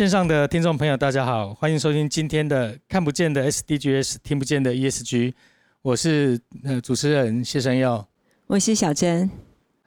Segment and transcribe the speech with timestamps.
[0.00, 5.34] 线上的听众朋友，大家好，欢迎收听今天的看不见的 SDGs，听不见的 ESG，
[5.82, 8.08] 我是呃主持人谢生耀，
[8.46, 9.30] 我是小珍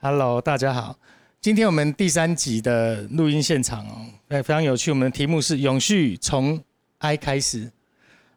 [0.01, 0.99] ，Hello，大家好，
[1.41, 6.63] 今天我们第三集的录音现场哦，哎，非常有趣，我们的题目是永续从
[6.99, 7.71] I 开始，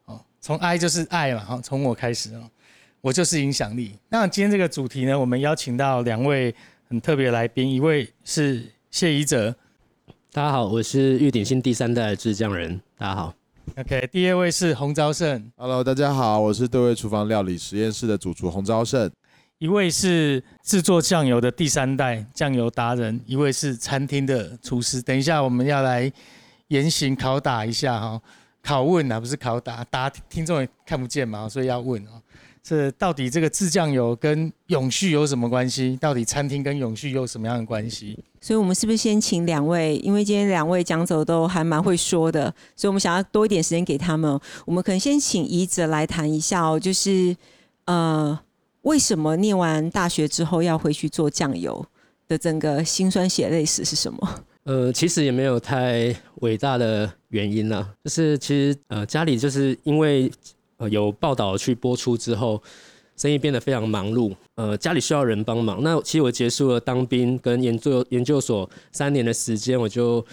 [0.05, 2.49] 哦，从 I 就是爱嘛，哈，从我开始哦，
[3.01, 3.99] 我就是影响力。
[4.09, 6.55] 那今天这个主题呢，我们邀请到两位
[6.89, 9.55] 很特别来宾，一位是谢怡哲。
[10.37, 12.79] 大家好，我是玉鼎新第三代制酱人。
[12.95, 13.33] 大家好
[13.75, 14.07] ，OK。
[14.11, 19.09] 第二位是洪昭胜，Hello，大家好，我是对位厨房料理实验室的主厨洪昭胜。
[19.57, 25.01] 一位是制作酱油的第三代酱油达人，一位是餐厅的厨师。
[25.01, 26.13] 等一下我们要来
[26.67, 28.21] 严刑拷打一下哈，
[28.63, 32.21] 拷问啊，不是拷打，打听众也看不见嘛，所以要问啊。
[32.67, 35.97] 这到底这个制酱油跟永续有什么关系？
[36.01, 38.21] 到底餐厅跟永续有什么样的关系？
[38.41, 39.95] 所以，我们是不是先请两位？
[39.99, 44.37] 因为今天两位讲者都还蛮会说的，所以我们想要多一点时间给他们。
[44.65, 47.33] 我们可能先请怡哲来谈一下哦，就是
[47.85, 48.37] 呃，
[48.81, 51.85] 为什么念完大学之后要回去做酱油
[52.27, 54.43] 的整个辛酸血泪史是什么？
[54.65, 60.29] 呃，其实也没有太伟大的原因啦，就是其实呃，家里就是因为。
[60.77, 62.61] 呃，有报道去播出之后，
[63.15, 64.31] 生意变得非常忙碌。
[64.53, 65.81] 呃，家里需要人帮忙。
[65.81, 70.23] 那其实我结束了当兵跟研究研究所三年的时间，我就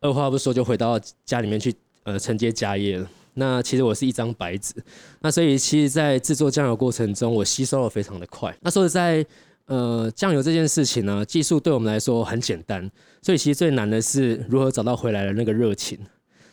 [0.00, 3.08] 二话不说就回到家里面去呃承接家业了。
[3.32, 4.74] 那其实我是一张白纸。
[5.20, 8.54] 那所以其实，在制作酱油过程中，我吸收的非常的快。
[8.60, 9.24] 那说实在，
[9.64, 12.90] 呃，酱油这件事情呢，技术对我们来说很简单。
[13.22, 15.98] 所以其实最难的是如何找到回来的那个热情。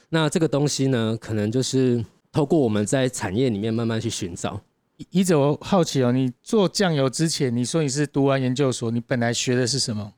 [0.09, 2.03] 那这个东西呢，可能就是。
[2.31, 4.61] 透过我们在产业里面慢慢去寻找。
[5.09, 10.13] 一直我好奇哦，你做酱油之前，你说你是读完研究所，你本来学的是什么？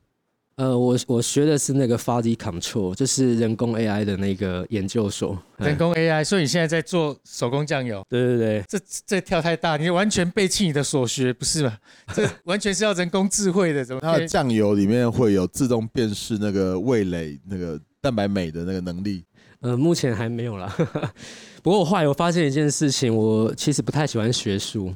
[0.56, 5.36] 呃，我我学的是那个 Fuzzy Control，就是人工 AI 的那个研究所。
[5.56, 8.06] 人工 AI，所以你现在在做手工酱油？
[8.08, 11.76] 对对对，这这跳太大，你完全背弃你的所学，不是吗？
[12.14, 14.00] 这完全是要人工智慧的，怎么？
[14.00, 19.24] 它的酱油里面会有自动辨识那个味蕾、那个蛋白酶的那个能力？
[19.64, 20.70] 呃，目前还没有啦。
[21.64, 24.92] 不过我后来我发现一件事情，我其实不太喜欢学术，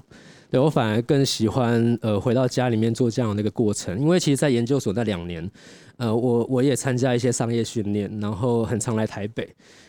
[0.50, 3.98] 对我反而更喜欢呃回到家里面做这样的一个过程。
[3.98, 5.50] 因为其实，在研究所那两年，
[5.96, 9.48] 呃，我我也参加一些商业训练，然后很常来台北。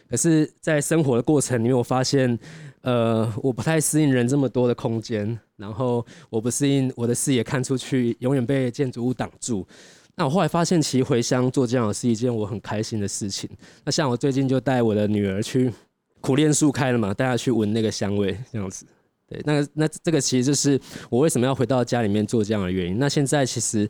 [0.09, 2.39] 可是，在生活的过程里面，我发现，
[2.79, 9.67] 呃，我不太适应人这么多的空间，然后我不适应我的视野看出去，永远被建筑物挡住。
[10.19, 13.49] 那我后来发现，其实回乡做这样是一件我很开心的事情。
[13.83, 15.73] 那像我最近就带我的女儿去。
[16.21, 18.85] 苦练树开了嘛，带她去闻那个香味，这样子。
[19.25, 20.77] 对，那那这个其实就是
[21.09, 22.99] 我为什么要回到家里面做这样的原因。
[22.99, 23.89] 那现在其实，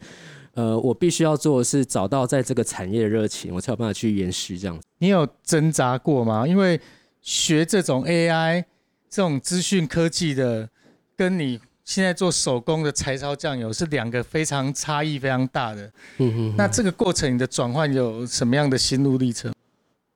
[0.53, 4.79] 呃，我必须要做的是找到在这个产业的热情，我才有办法去延续这样。
[4.99, 6.47] 你有挣扎过吗？
[6.47, 6.79] 因为
[7.19, 8.63] 学这种 AI
[9.09, 10.69] 这种资讯科技的，
[11.17, 15.91] 跟你现在做手工的柴烧酱油是两个非常差异非常大的。
[16.19, 16.55] 嗯嗯。
[16.55, 19.51] 那这个过程你的转换有什么样的心路历程？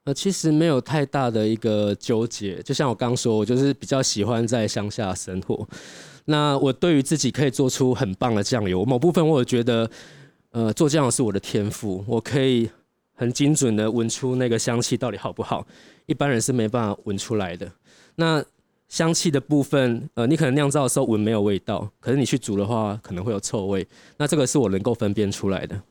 [0.03, 5.67] 呃，其实没有太大的一个纠结，就像我刚说，我就是比较喜欢在乡下生活。
[6.25, 9.89] 那我对于自己可以做出很棒的酱油，某部分我也觉得，
[10.51, 12.69] 呃，做酱油是我的天赋，我可以
[13.15, 15.65] 很精准的闻出那个香气到底好不好，
[16.05, 17.71] 一般人是没办法闻出来的。
[18.17, 18.45] 那
[18.93, 23.87] 香气的部分，呃，你可能酿造的时候闻没有味道，可是你去煮的话可能会有臭味，
[24.17, 25.81] 那这个是我能够分辨出来的。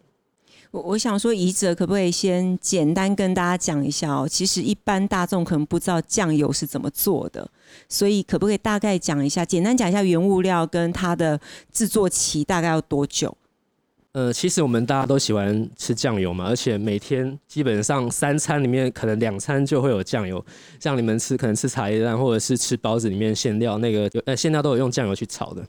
[0.70, 4.28] 我我想说，怡哲可不可以先简单跟大家讲一下哦？
[4.28, 7.50] 其实一般大众可能不知道酱油是怎么做的，
[7.88, 11.40] 所以可不可以大概讲一下，简单讲一下原物料跟它的
[11.72, 13.36] 制作期大概要多久？
[14.12, 20.44] 呃，其实我们大家都喜欢吃酱油嘛，而且每天基本上三餐里面可能两餐就会有酱油，
[20.78, 25.66] 像你们吃可能吃茶叶蛋或者是吃包子里面馅料那个呃馅料都有用酱油去炒的，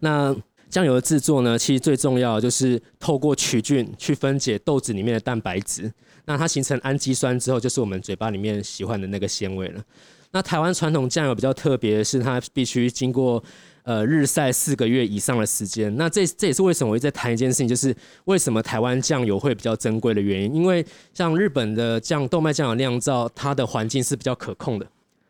[0.00, 0.34] 那。
[0.70, 5.92] 酱油的制作呢，其实最重要就是透过曲菌去分解豆子里面的蛋白质，
[6.24, 9.82] 那它形成氨基酸之后，就是我们嘴巴里面喜欢的那个鲜味了。
[10.30, 13.44] 那台湾传统酱油比较特别的是，它必须经过
[13.82, 15.94] 呃日晒四个月以上的时间。
[15.96, 17.94] 那这这也是为什么我一直在谈一件事情，就是
[18.24, 20.54] 为什么台湾酱油会比较珍贵的原因。
[20.54, 20.84] 因为
[21.14, 24.86] 像日本的酱豆麦酱油酿造，它的环境是比较可控的，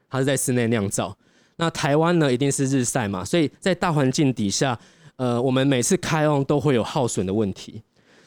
[0.09, 1.17] 它是在室内酿造。
[1.57, 4.79] 那台湾呢，一定是日晒嘛，所以在大环境底下。
[5.17, 7.81] 呃，我们每次开用都会有耗损的问题。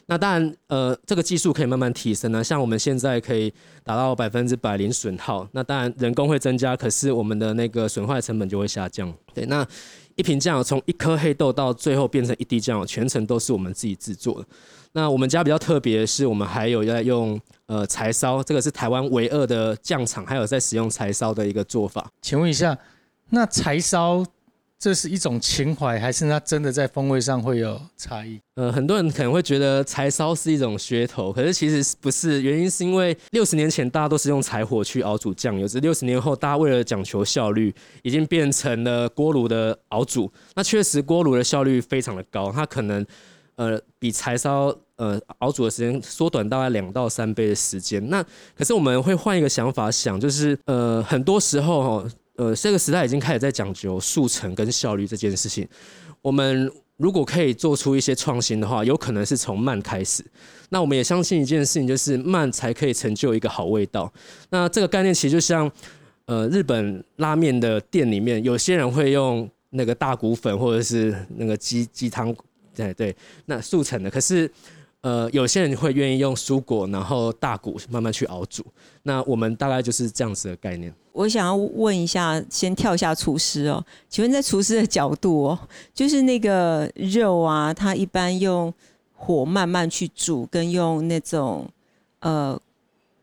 [0.06, 2.42] 那当然，呃，这个技术可以慢慢提升呢。
[2.42, 3.52] 像我们现在可以
[3.84, 5.46] 达到百分之百零损耗。
[5.52, 9.12] 那当然，人工会增加，可是我们的那个损坏成本就会下降。
[9.34, 9.66] 对，那
[10.16, 14.48] 一瓶酱油从一颗黑豆到最后变成一滴酱油，全程都是我们自己制作的。
[14.92, 22.10] 那我们家比较特别的是，我们还有在用呃柴烧，这个是台湾唯二的酱厂，还有在使用柴烧的一个做法。
[22.22, 22.76] 请问一下，
[23.28, 24.24] 那柴烧
[24.78, 28.38] 这是一种情怀，还是它真的在风味上会有差异？
[28.56, 32.42] 呃，很多人可能会觉得柴烧是一种噱头，可是其实不是。
[32.42, 40.30] 原因是因为六十年前大家都是用柴火去熬煮酱油，只六十年后大家为了讲求效率，已经变成了锅炉的熬煮。
[40.54, 43.04] 那确实锅炉的效率非常的高，它可能
[43.56, 48.06] 呃比柴烧呃熬煮的时间缩短大概两到三倍的时间。
[48.10, 48.22] 那
[48.54, 52.10] 可是我们会换一个想法想，就是呃很多时候哈。
[52.36, 55.66] 呃，这个时代已经开始在讲究速成跟效率这件事情。
[56.22, 60.24] 我们如果可以做出一些创新的话，有可能是从慢开始。
[60.70, 64.12] 那我们也相信一件事情，就是慢才可以成就一个好味道。
[64.50, 65.70] 那这个概念其实就像，
[66.26, 72.34] 呃，日本拉面的店里面，有些人会用那个大骨粉或者是那个鸡鸡汤，
[72.74, 73.16] 对对，
[73.46, 74.10] 那速成的。
[74.10, 74.50] 可是。
[75.06, 78.66] 呃，有些人会愿意用蔬果，然后大骨慢慢去熬煮。
[79.04, 80.92] 那我们大概就是这样子的概念。
[81.12, 85.58] 我想要问一下，先跳一下厨师哦，请问在厨师的角度哦，
[85.94, 88.74] 就是那个肉啊，它一般用
[89.14, 91.70] 火慢慢去煮，跟用那种
[92.18, 92.60] 呃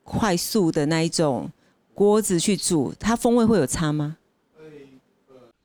[0.06, 1.52] 快速的那一种
[1.94, 4.16] 锅子去煮，它风味会有差吗？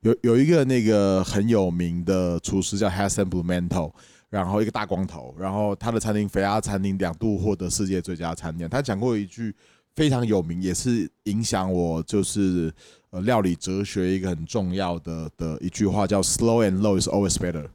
[0.00, 3.92] 有有一个那个很有名的厨师叫 Hassan Blumenthal。
[4.30, 8.68] 然后一个大光头，然后他的餐厅肥鸭餐厅两度获得世界最佳餐点。
[8.68, 9.54] 他讲过一句
[9.94, 12.72] 非常有名，也是影响我就是
[13.10, 17.68] 呃料理哲学一个很重要的的一句话，叫 “Slow and low is always better”。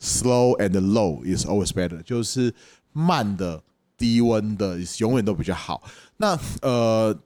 [0.00, 2.52] Slow and low is always better，就是
[2.92, 3.62] 慢的、
[3.96, 5.82] 低温的永远都比较好。
[6.18, 7.16] 那呃，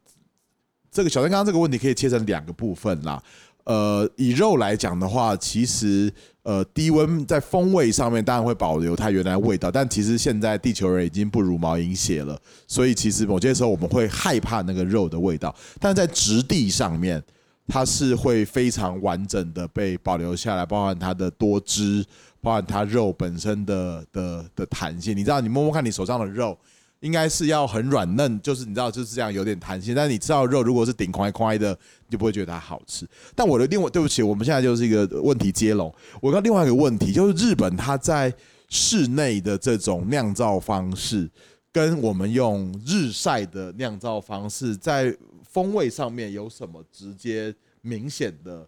[0.90, 3.20] 这个小陈刚刚这个问题可以切成两个部分啦。
[3.69, 6.11] 呃，以肉来讲的话，其实
[6.43, 17.23] 呃低温在风味上面当然会保留它原来味道，但其实现在地球人已经不如毛饮血了，所以其实某些时候我们会害怕那个肉的味道，但在质地上面，
[17.67, 22.03] 它是会非常完整的被保留下来，包含它的多汁，
[22.41, 25.15] 包含它肉本身的的的弹性。
[25.15, 26.56] 你知道，你摸摸看你手上的肉。
[27.00, 29.94] 应该是要很软嫩，就是你知道就是这样有点弹性。
[29.94, 31.70] 但你知道肉如果是顶块块的，
[32.06, 33.06] 你就不会觉得它好吃。
[33.36, 35.94] 但我的另外对不起，我们现在就是一个问题接龙。
[36.20, 38.32] 我刚另外一个问题就是日本它在
[38.68, 41.30] 室内的这种酿造方式，
[41.70, 45.16] 跟我们用日晒的酿造方式，在
[45.48, 48.66] 风味上面有什么直接明显的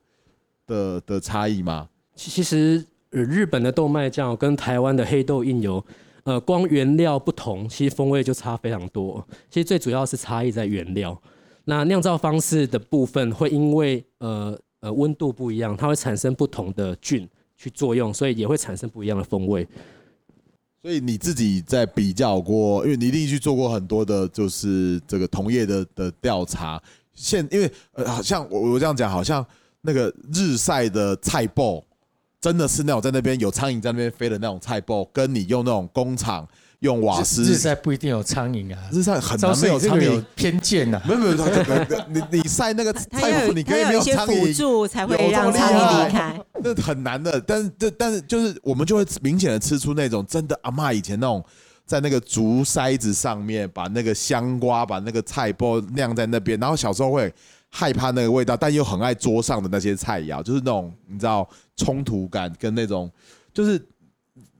[0.66, 1.88] 的的差异吗？
[2.14, 5.84] 其实日本的豆麦酱跟台湾的黑豆印油。
[6.24, 9.26] 呃，光原料不同，其实风味就差非常多。
[9.48, 11.20] 其实最主要是差异在原料。
[11.64, 19.66] 那酿造方式的部分，会因为呃呃温度不一样，它会产生不同的菌去作用，所以也会产生不一样的风味。
[20.82, 26.82] 所以你自己在比较过，因为你一定去做过很多的，就是这个同业的的调查。
[27.12, 29.44] 现因为呃，好像我我这样讲，好像
[29.82, 31.82] 那个日晒的菜包。
[32.40, 36.48] 真的是那种在那边有苍蝇在那边飞的那种菜包，跟你用那种工厂
[36.78, 40.98] 用瓦斯日晒不一定有苍蝇啊，日晒很难没有苍蝇偏见呐。
[41.06, 47.38] 没有没有，你你晒那个菜谱，你可以没有苍蝇才会让苍蝇离开，那很难的。
[47.42, 51.44] 但是这但是就是我们就会明显的吃出那种真的阿妈以前那种
[51.84, 57.30] 在那个竹筛子上面把那个香瓜把那个菜包晾在那边，然后小时候会。
[57.70, 63.10] 害怕那个味道，但又很爱桌上的那些菜肴，就是那种你知道冲突感跟那种，
[63.54, 63.80] 就是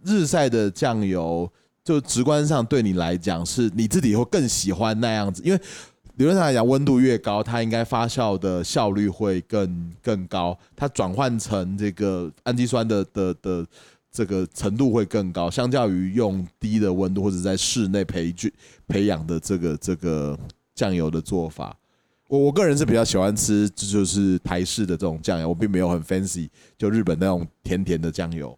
[0.04, 1.50] 日晒的酱油，
[1.84, 5.60] 就直观上对你来讲是你自己会更喜欢那样子，因为
[6.16, 13.66] 理论上来讲，温度越高，它应该发酵的效率会更更高，它转换成这个氨基酸的的的
[14.12, 18.52] 这个程度会更高，相较于用低的温度或者在室内培菌
[18.86, 20.38] 培养的这个这个
[20.74, 21.76] 酱油的做法。
[22.30, 28.56] 我我个人是比较喜欢吃，就是台式的这种酱油，我并没有很 fancy，就日本那种甜甜的酱油。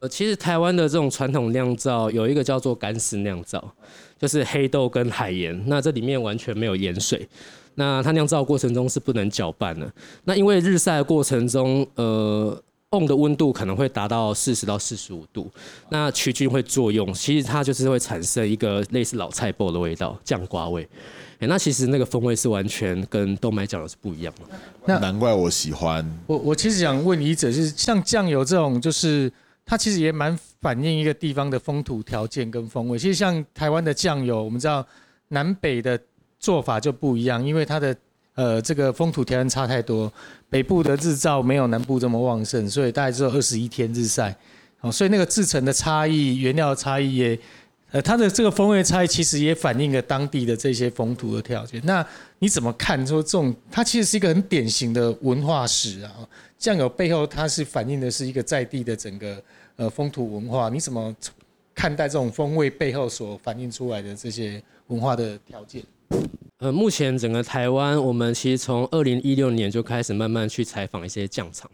[0.00, 3.72] 呃，其实台湾的这种传统酿造有一个叫做干式酿造，
[4.18, 7.28] 就是黑豆跟海盐，那这里面完全没有盐水，
[7.76, 9.88] 那它酿造过程中是不能搅拌的。
[10.24, 15.48] 那因为日晒的过程中，呃瓮的温度可能会达到四十到四十五度，
[15.88, 20.88] 那曲菌会作用，其实它就是会产生一个类似老菜脯的味道，酱瓜味。
[21.46, 24.56] 那其实那个风味是完全跟豆麦酱油是不一样的。
[24.86, 26.04] 那难怪我喜欢。
[26.26, 29.30] 我我其实想问一者，就是像酱油这种，就是
[29.64, 32.98] 它其实也蛮反映一个地方的风土条件跟风味。
[32.98, 34.86] 其实像台湾的酱油，我们知道
[35.28, 35.98] 南北的
[36.38, 37.96] 做法就不一样，因为它的
[38.34, 40.12] 呃，这个风土条件差太多，
[40.50, 44.36] 北部的日照没有南部这么旺盛，所以大概只有二十一天日晒。
[44.80, 47.38] 哦，所以那个制成的差异、原料的差异也，
[47.94, 51.80] 呃，它的这个风味差异其实也反映了当地的这些风土的条件。
[51.84, 52.04] 那
[52.40, 53.06] 你怎么看？
[53.06, 56.12] 说这种它其实是一个很典型的文化史啊，
[56.58, 59.40] 酱油背后它是反映的是一个在地的整个
[59.76, 60.68] 呃风土文化。
[60.68, 61.14] 你怎么
[61.72, 65.80] 看待这种风味背后所反映出来的这些文化的条件？
[66.58, 71.70] 呃，目前整个台湾，我们其实从二零一六年就开始慢慢去采访一些酱厂。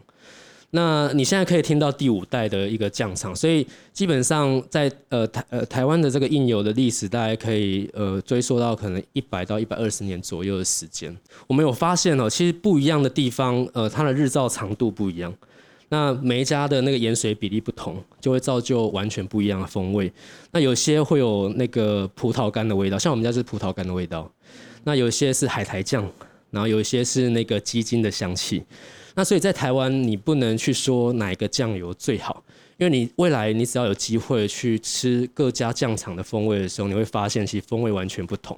[0.73, 11.15] 那你现在可以听到第五代的一个酱厂，所以基本上在呃台呃台湾的这个印油的历史，大概可以呃追溯到可能一百到一百二十年左右的时间。
[11.47, 15.33] 我们有发现哦，其实不一样的地方，呃，它的日照长度不一样，
[15.89, 20.09] 那每一家的那个盐水比例不同，就会造就完全不一样的风味。
[20.51, 24.31] 那有些会有那个葡萄干的味道，像我们家是葡萄干的味道。
[24.85, 26.09] 那有些是海苔酱，
[26.49, 28.63] 然后有一些是那个鸡精的香气。
[29.15, 32.43] 那所以在台湾，你不能去说哪一个酱油最好，
[32.77, 38.57] 因为你未来你只要有机会去吃各家酱厂的风味的时候，你会发现其实风味完全不同。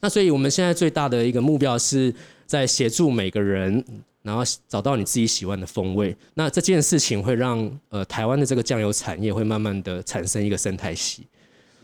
[0.00, 2.14] 那所以我们现在最大的一个目标是
[2.46, 3.84] 在协助每个人，
[4.22, 6.16] 然后找到你自己喜欢的风味。
[6.34, 11.26] 那这件事情会让呃台湾的这个酱油产业会慢慢的产生一个生态系。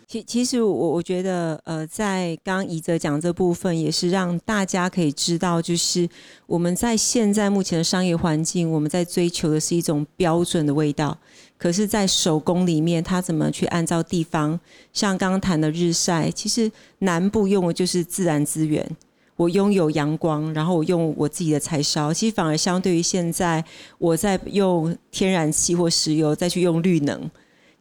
[0.09, 6.09] 其其实我我觉得，呃，在刚刚怡哲讲这部分，也是让大家可以知道，就是
[6.47, 11.19] 我们在现在目前的商业环境，我们在追求的是一种标准的味道。
[11.59, 14.61] 可是，在手工里面，它怎么去按照地方，
[14.93, 16.71] 像刚刚谈的日晒，其实
[17.01, 18.89] 南部用的就是自然资源，
[19.35, 23.65] 我拥有阳光，然后我用我自己的柴烧，其实反而相对于现在
[23.99, 27.29] 我在用天然气或石油再去用绿能。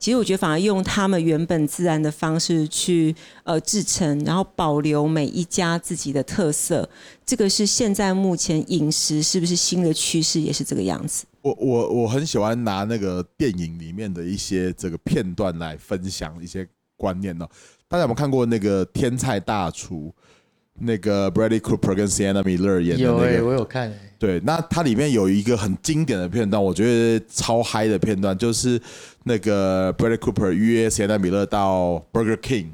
[0.06, 6.88] 其实我觉得反而用他们原本自然的方式去呃制成，然后保留每一家自己的特色，
[7.26, 11.26] 这个是现在目前饮食是不是新的趋势也是这个样子？
[11.42, 17.48] 我我我很喜欢拿那个电影里面的一些这个片段来分享一些观念呢。
[17.88, 20.14] 大家有没有看过那个《天菜大厨》？
[20.80, 23.94] 那个 Bradley Cooper 跟 Sienna Miller 演的那个，我有看。
[24.20, 28.82] 对，那它里面有一个很经典的片段，我觉得超嗨的片段，就是
[29.24, 32.68] 那个 Bradley Cooper 约 Sienna Miller 到 Burger King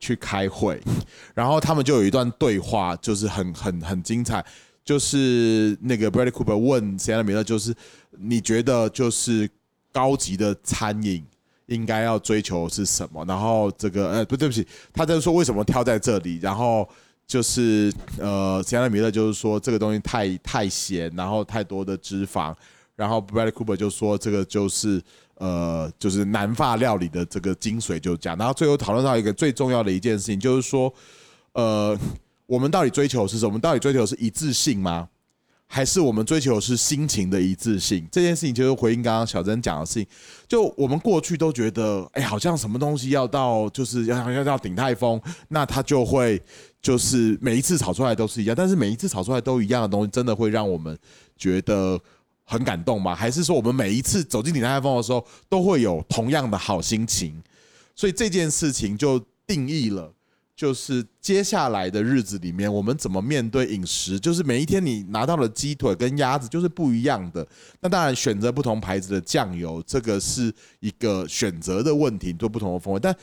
[0.00, 0.80] 去开会，
[1.34, 4.44] 然后他们就有一段对话，就是很很很精彩。
[4.84, 7.74] 就是那个 Bradley Cooper 问 Sienna Miller，就是
[8.18, 9.48] 你觉得就是
[9.92, 11.24] 高级的餐饮
[11.66, 13.24] 应该要追求是什么？
[13.26, 16.88] 然后这个呃不对不起，他在说为什么挑在这里，然后。
[17.26, 22.54] 就是呃，香奈米勒就是说这个东西太太咸，然后太多的脂肪，
[22.94, 25.02] 然后 Brad Cooper 就说这个就是
[25.36, 28.38] 呃，就是南法料理的这个精髓就这样。
[28.38, 30.92] 然后最后讨论到一个最重要的一件事情，就是说
[31.54, 31.98] 呃，
[32.46, 33.48] 我们到底追求是什么？
[33.48, 35.08] 我们到底追求是一致性吗？
[35.66, 38.06] 还是我们追求是心情的一致性？
[38.12, 40.06] 这件事情就是回应刚刚小珍讲的事情。
[40.46, 46.40] 就我们过去都觉得，哎，好像什么东西要到就是要要要顶泰丰，那它就会。
[46.84, 50.96] 就是每一次炒出来都是一样，但是每一次炒出来都一样的东西，真的会让我们
[51.34, 51.98] 觉得
[52.44, 53.14] 很感动吗？
[53.14, 57.42] 还是说我们每一次走进鼎泰丰的时候，都会有同样的好心情？
[57.96, 60.12] 所以这件事情就定义了，
[60.54, 64.20] 就是接下来的日子里面，我们怎么面对饮食？
[64.20, 67.48] 就是每一天你拿到的鸡腿跟鸭子就是不一样的。
[67.80, 73.16] 那当然选择不同牌子的酱油，这个是一个选择的问题，做不同的风味，但。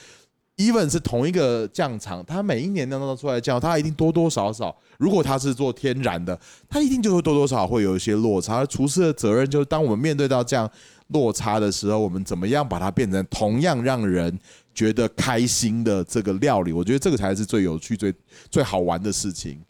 [0.70, 6.38] Even 是同一个酱厂，它每一年当中出来的酱，它一定多多少少，如果它是做天然的，
[6.70, 8.58] 它一定就会多多少少会有一些落差。
[8.58, 10.70] 而厨师的责任就是，当我们面对到这样
[11.08, 14.38] 落差的时候，我们怎么样把它变成同样让人
[14.74, 16.72] 觉得开心的这个料理？
[16.72, 18.14] 我觉得这个才是最有趣、最
[18.50, 19.62] 最好玩的事情。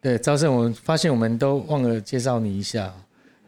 [0.00, 2.92] 对，赵胜，我发现我们都忘了介绍你一下，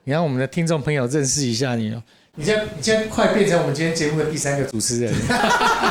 [0.05, 2.03] 你让我们的听众朋友认识一下你哦。
[2.35, 5.13] 你现在，你现在快变成我们今天节目的第三个主持人。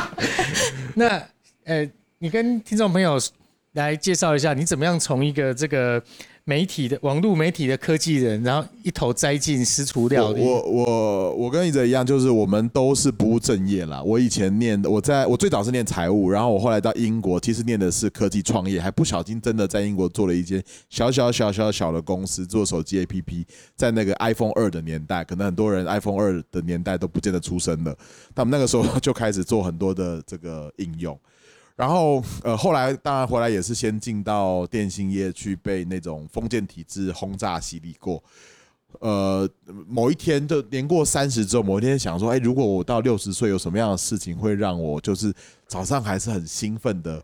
[0.95, 1.23] 那，
[1.65, 3.19] 呃，你跟听众朋友
[3.73, 6.01] 来介绍一下，你怎么样从一个这个。
[6.43, 10.41] 媒体的网络媒体的科技人，然后一头栽进私厨料理。
[10.41, 14.01] 我我我跟一哲一样，就是我们都是不务正业啦。
[14.03, 23.45] 我以前念，我在我最早是念财务，然后我后来到英国，其实念的是科技创业，还不小心真的在英国做了一间小小小小小的公司，做手机 APP。
[23.75, 27.95] 在那个 iPhone 二的年代，可能很多人 iPhone 二的年代都不见得出生了。
[28.33, 31.17] 他们那个时候就开始做很多的这个应用。
[31.81, 38.23] 然后，呃，后来当然回来也是先进到电信业去被那种封建体制轰炸洗礼过。
[38.99, 39.49] 呃，
[39.87, 45.33] 某一天就年过三十之后，某一天想说，哎，如果我到六十岁，有什么样的事情会让我就是
[45.65, 47.19] 早上还是很兴奋的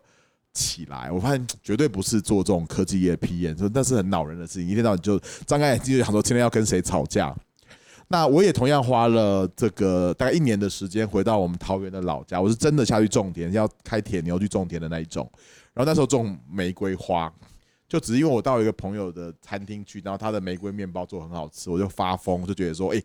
[0.52, 1.08] 起来。
[1.12, 7.32] 我发现绝对不是做这种科技业 PM，说那是很恼人的事情，一天到晚就张开眼睛就想说今天要跟谁吵架。
[8.10, 15.30] 那我也同样花了这个大概一年的时间回到我们桃园的老家，我是真的下去种田，要开铁牛去种田的那一种。
[15.74, 17.32] 然后那时候种玫瑰花，
[17.86, 23.00] 就只是因为我到一个朋友的餐厅去，然后他的玫瑰面包做很好吃，我就发疯，就觉得说，哎，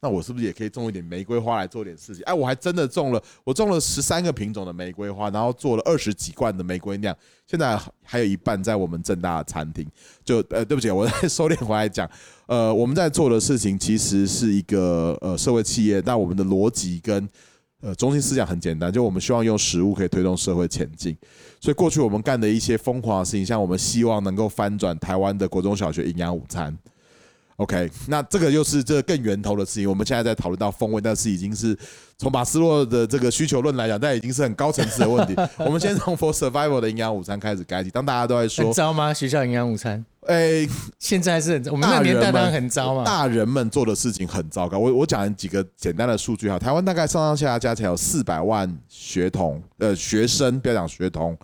[0.00, 2.22] 那我是不是也可以种一点玫瑰花来做点事情？
[2.24, 7.16] 哎，我还真的种了，我种了十三个品种的玫瑰花，然后做了二十几罐的玫瑰酿，
[7.46, 9.86] 现在还有一半在我们正大的餐厅。
[10.24, 12.10] 就呃，对不起，我再收敛回来讲。
[12.50, 17.28] 呃，我们在做的事情其实是一个呃社会企业，但我们的逻辑跟
[17.80, 21.16] 呃中心思想很简单，就我们希望用食物可以推动社会前进。
[21.60, 26.76] 所以过去我们干的一些疯狂的事情，像我们希望能够翻转台湾的国中小学营养午餐。
[27.60, 29.88] OK，那这个又是这更源头的事情。
[29.88, 31.76] 我们现在在讨论到风味，但是已经是
[32.16, 35.36] 从马斯洛的这个需求论来讲，那已经是很高层次的问题。
[35.58, 37.90] 我们先从 For Survival 的营养午餐开始改起。
[37.90, 39.12] 当大家都在说糟吗？
[39.12, 40.02] 学校营养午餐？
[40.26, 40.66] 哎，
[40.98, 43.04] 现在是很我们那年代当然很糟嘛。
[43.04, 44.78] 大人们做的事情很糟糕。
[44.78, 51.36] 我我讲几个简单的数据哈，台湾大概上上下下加起来有四百万学童，呃，学生不要讲学童。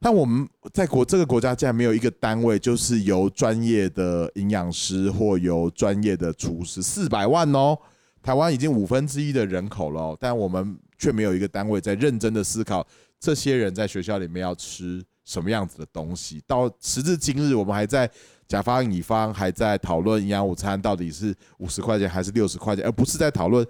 [0.00, 7.76] 但我们在国这个国家竟然没有一个单位，就是由专业的营养师或由专业的厨师，四百万哦，
[8.22, 12.86] 台湾已经五分之一的人口了，但我们却没有一个单位在认真的思考
[13.18, 16.40] 这些人在学校里面要吃什么样子的东西。
[16.46, 18.08] 到时至今日，我们还在
[18.46, 23.66] 甲方乙方还在讨论营养午餐到底是五十块钱还是六十块钱，而不是在讨论。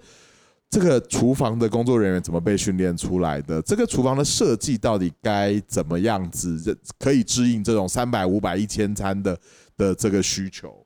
[0.69, 3.59] 这个厨房的工作人员怎么被训练出来的？
[3.63, 9.35] 这个厨房的设计到底该怎么样子，可以适应这种三百、五百、一千餐的
[9.75, 10.85] 的这个需求？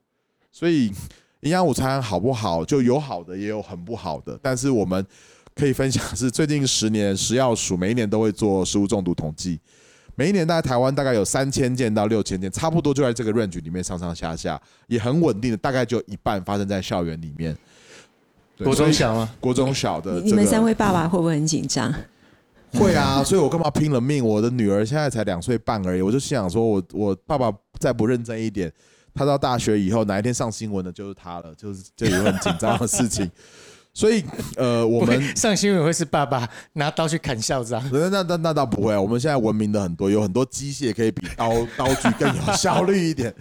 [0.50, 0.86] 所以
[1.40, 2.64] 营养午餐好不好？
[2.64, 4.38] 就有好的，也有很不好的。
[4.42, 5.06] 但是我们
[5.54, 9.60] 可以分享是，最近十年食药署每一年都会做食物中毒统计，
[10.14, 17.54] 每一年大概台湾大概有三千件到六千件，差不多就在这个 range 里面上上下下，也很稳定的，大概就一半发生在校园里面。
[18.64, 19.30] 国中小吗？
[19.40, 21.92] 国中小的，你们三位爸爸会不会很紧张？
[22.74, 24.24] 会啊，所以我干嘛拼了命？
[24.26, 28.72] 我的女儿现在才两岁半而已，我就心想说，我我爸爸再不认真一点，
[29.14, 33.30] 他到大学以后哪一天上新闻的就是他了，就是这有很紧张的事情。
[33.94, 34.24] 所以
[34.56, 37.80] 呃，我们上新闻会是爸爸拿刀去砍校长？
[37.94, 43.32] 那那那那倒不会，啊我们现在文明的很多，有很多机械可以比刀刀具更有效率一点。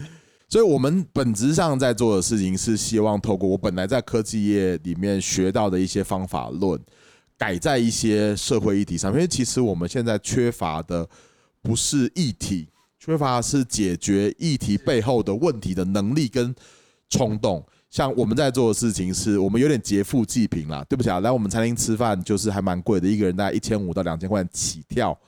[0.54, 6.80] 所以，我们本质上在做的事情是希望透过我本来在科技业里面学到的一些方法论，
[7.40, 9.12] 改在一些社会议题上。
[9.12, 11.10] 因为其实我们现在缺乏的
[11.64, 12.68] 不是议题，
[13.00, 16.54] 缺乏是解决议题背后的问题的能力跟
[17.10, 17.66] 冲动。
[17.90, 20.86] 像我们在做的事情，是我们有点劫富济贫啦。
[20.88, 25.20] 对不起啊，来我们餐厅吃饭就是还蛮贵的，一个人大概一千五到两千块起跳。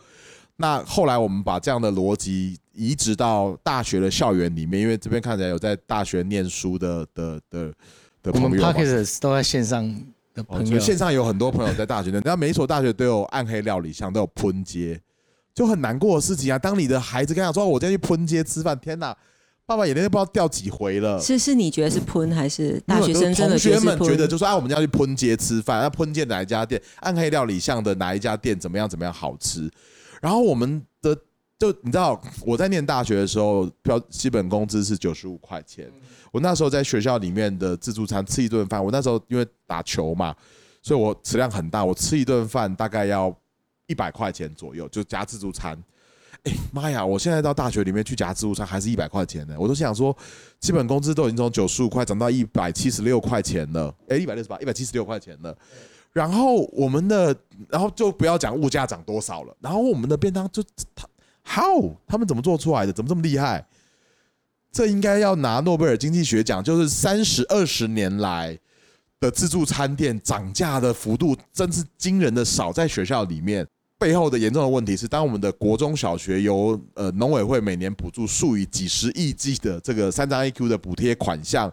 [0.57, 7.73] 那后来我们把这样的逻辑移植到大学的校园里面，因为这边看起来有在大学念书的的的
[8.23, 8.45] 的朋友。
[8.45, 9.83] 我们 p a r k e 都在线上
[10.33, 12.21] 的朋友，线上有很多朋友在大学的。
[12.23, 14.97] 那每一所大学都有暗黑料理巷，都有喷街，
[15.53, 16.57] 就很难过的事情啊。
[16.57, 19.13] 当你的孩子跟他说：“我今天去喷街吃饭。”天哪，
[19.65, 21.19] 爸爸眼泪都不知道掉几回了。
[21.19, 23.49] 是是，你觉得是喷还是大学生真的？
[23.49, 26.81] 同学们觉得就说：“啊，我们要去喷街吃饭，那喷街哪一家店？
[27.01, 28.87] 暗黑料理巷的哪一家店怎么样？
[28.87, 29.69] 怎么样好吃？”
[30.21, 31.15] 然后我们的
[31.57, 35.89] 就你知道，我在念大学的时候，标基本工资是九十五块钱。
[36.31, 40.35] 我那时候在学校里面的自助餐吃一顿饭，我那时候因为打球嘛，
[40.81, 43.33] 所以我食量很大，我吃一顿饭大概要
[43.87, 45.81] 一百块钱左右，就加自助餐。
[46.43, 47.03] 哎妈呀！
[47.03, 50.15] 我现在到大学里面去夹自助餐还是一百块钱呢，我都想说，
[50.59, 53.91] 基本工资都已经从九十五块涨到一百七十六块钱了。
[54.09, 55.57] 哎，一百六十八，一百七十六块钱了。
[56.15, 57.35] 然后我们的，
[57.67, 59.53] 然后就不要讲物价涨多少了。
[59.59, 60.63] 然后我们的便当就
[60.95, 61.05] 他
[61.43, 62.93] ，how 他们怎么做出来的？
[62.93, 63.67] 怎么这么厉害？
[64.71, 66.63] 这应该要拿诺贝尔经济学奖。
[66.63, 68.57] 就是三十二十年来
[69.19, 72.71] 的自助餐店涨价的幅度真是惊人的少。
[72.71, 73.67] 在学校里面，
[73.99, 81.69] 背后的严重的问题是，当我们的国中小学由呃农委会每年补助数以几十亿计的这个三张 A Q 的补贴款项。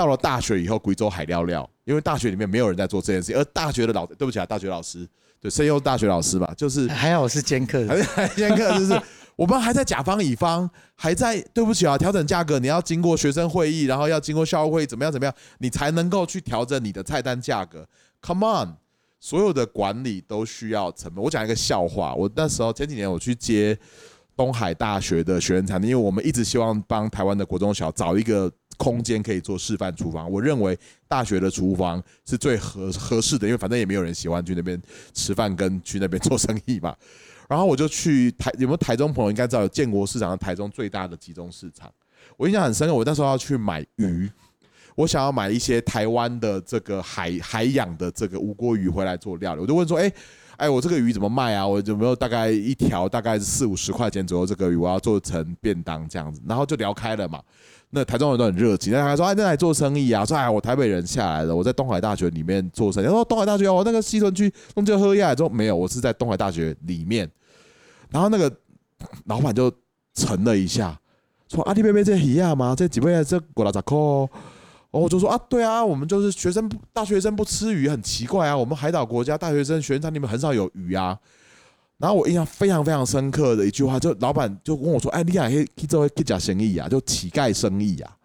[0.00, 5.06] 到了大学以后，贵州海料料，因为大学里面没有人在做这件事情，而大学的老，对不起啊，大学老师，
[5.38, 7.86] 对，声优大学老师吧，就是还好我是兼课，
[8.34, 8.98] 兼课就是
[9.36, 17.86] 我们还在甲方乙方，还在对不起啊，调整价格，你要经过学生会议，然后要经过校务会议，怎么样怎么样，你才能够去调整你的菜单价格。
[18.22, 18.76] Come on，
[19.20, 21.22] 所有的管理都需要成本。
[21.22, 23.78] 我讲一个笑话，我那时候前几年我去接
[24.34, 28.50] 东海大学的学生餐厅，因为我们一直希望帮台湾的国中小找一个。
[28.80, 34.80] 空间可以做示范厨房，我认为大学的厨房是最合合适的，因为反正也没有人喜欢去那边
[35.12, 36.96] 吃饭跟去那边做生意嘛。
[37.46, 41.92] 然后我就去台，有没有台中朋友应该知道有建国市场，台中最大的集中市场。
[42.38, 44.30] 我印象很深刻，我那时候要去买鱼，
[44.94, 50.10] 我想要买一些台湾的这个海海养的这个乌锅鱼回来做料理，我就问说，哎。
[50.60, 51.66] 哎，我这个鱼怎么卖啊？
[51.66, 54.44] 我有没有大概一条大概是四五十块钱左右？
[54.44, 57.42] 这个鱼我要做成便当这样子，然后就聊开了嘛。
[57.90, 67.28] 那台中人都很热情，那他说：“哎，那来做生意啊？”说：“哎，我台北人下来了，我在东海大学里面做生意。”他说：“东海大学哦，那个西屯区弄就喝亚。”说：“没有，我是在东海大学里面。”
[68.10, 68.50] 然后那个
[69.24, 69.72] 老板就
[70.14, 70.96] 沉了一下，
[71.48, 72.74] 说：“阿弟妹妹这鱼啊吗？
[72.76, 74.28] 这几位这过来咋扣？”
[74.92, 78.56] 我就说啊，对啊，我们就是学生，大学生不吃鱼很奇怪啊。
[78.56, 81.16] 我们海岛国家大学生学生餐里面很少有鱼啊。
[82.00, 88.16] 然后我印象非常非常深刻的一句话，就老板就问我说：“哎，你也可以做可以讲生意啊，就乞丐生意啊。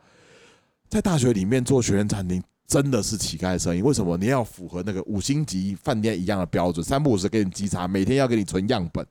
[0.88, 3.82] 在大学里面做学生餐厅真的是乞丐生意。
[3.82, 4.16] 为什么？
[4.16, 9.06] 你要符合那个五星级饭店一样的标准，三不五时给你稽查，每天要给你存样本，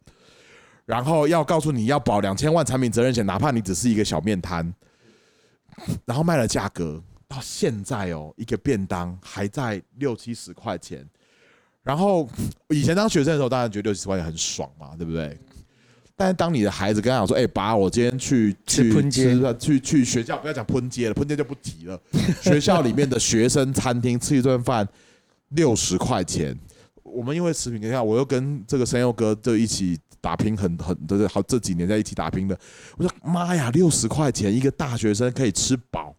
[0.87, 4.75] 然后要告诉你要保两千万产品责任险，哪怕你只是一个小面摊，
[6.07, 11.05] 然后卖了价格。”到现在哦，一个便当还在六七十块钱。
[11.85, 12.29] 然后
[12.71, 15.39] 以前当学生的时候，当然觉得六七十块钱很爽嘛，对不对？
[16.17, 22.01] 但是当你的孩子跟他讲说：“哎，爸，我今天去去吃去去学校，不要讲喷街了，喷街就不提了。
[22.41, 24.89] 学校里面的学生餐厅吃一顿饭
[25.51, 26.57] 六十块钱。
[27.03, 32.57] 我们因为食品你看，我又跟这个生佑哥就一起打拼，很很就是好这几年在一起打拼的。
[32.97, 36.15] 我说妈呀，六十块钱一个大学生可以吃饱。”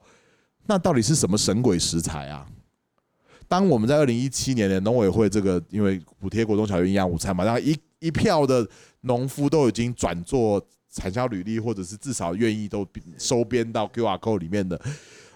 [0.67, 2.45] 那到底是什么神鬼食材啊？
[3.47, 8.67] 当我们在二零一七年的农委会这个，因为补贴国中小学营养午餐嘛，然后一一票的
[9.01, 14.79] 农夫都已经转做产销履历，或者是至少愿意都收编到 QR Code 里面的，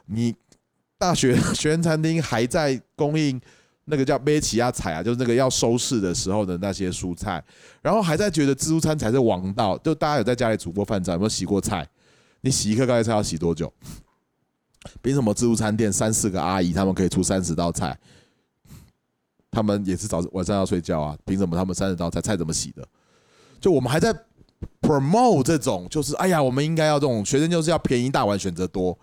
[0.06, 0.34] 你
[0.98, 3.40] 大学学生餐厅还在供应
[3.86, 7.44] 那个叫贝奇亚彩啊，就是那个要收市的时候的那些蔬菜，
[7.82, 9.78] 然后还在觉得自助餐才是王道。
[9.80, 11.88] 就大家有在家里煮过饭，有没有洗过菜？
[12.42, 13.72] 你洗一颗高丽菜要洗多久？
[15.02, 17.98] 凭什么自助餐店三四个阿姨，他们可以出三十道菜？
[19.52, 22.88] 他们也是早晚上要睡觉啊，凭什么他们三十道菜菜怎么洗的？
[23.60, 24.14] 就我们还在
[24.82, 28.98] promote 这种，就是哎呀，我们应该要这种学生就是要便宜大碗选择多。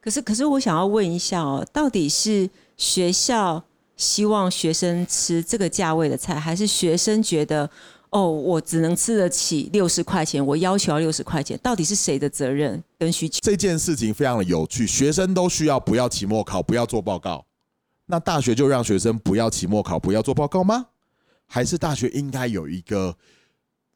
[0.00, 3.62] 可是，可是我想要问一下哦，到底是学校
[3.96, 7.70] 希望学生吃这个价位的菜，还是学生觉得？
[8.14, 13.40] 哦，我只能吃得起六十块钱，我要求要六十块钱，到底是谁的责任跟需求？
[13.42, 17.44] 这件事情非常的有趣，学生都需要不要期末考，不要做报告，
[18.06, 20.86] 那大学就让学生不要期末考，不要做报告吗？
[21.48, 23.16] 还是大学应该有一个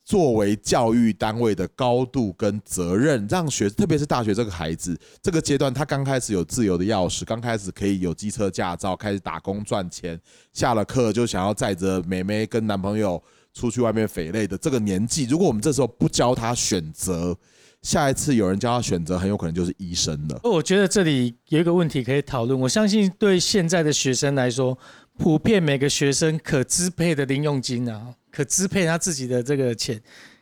[0.05, 10.21] 作为教育单位的高度跟责任，让学特别是大学这个孩子这个阶段，他刚开始有自由的钥匙，刚开始可以有机车驾照，开始打工赚钱，
[10.53, 13.23] 下了课就想要载着妹妹跟男朋友。
[13.55, 17.37] 出去外面匪类的这个年纪，如果我们这时候不教他选择，
[17.83, 20.41] 下一次有人教他选择，很有可能就是医生了。
[20.43, 22.59] 我觉得这里有一个问题可以讨论。
[22.59, 24.77] 我相信对现在的学生来说，
[25.17, 30.01] 普遍每个学生可支配的零用金啊，可支配他自己的这个钱，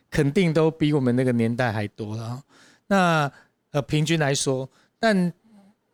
[0.09, 2.41] 肯定都比我们那个年代还多了。
[2.87, 3.31] 那
[3.71, 5.31] 呃，平均来说，但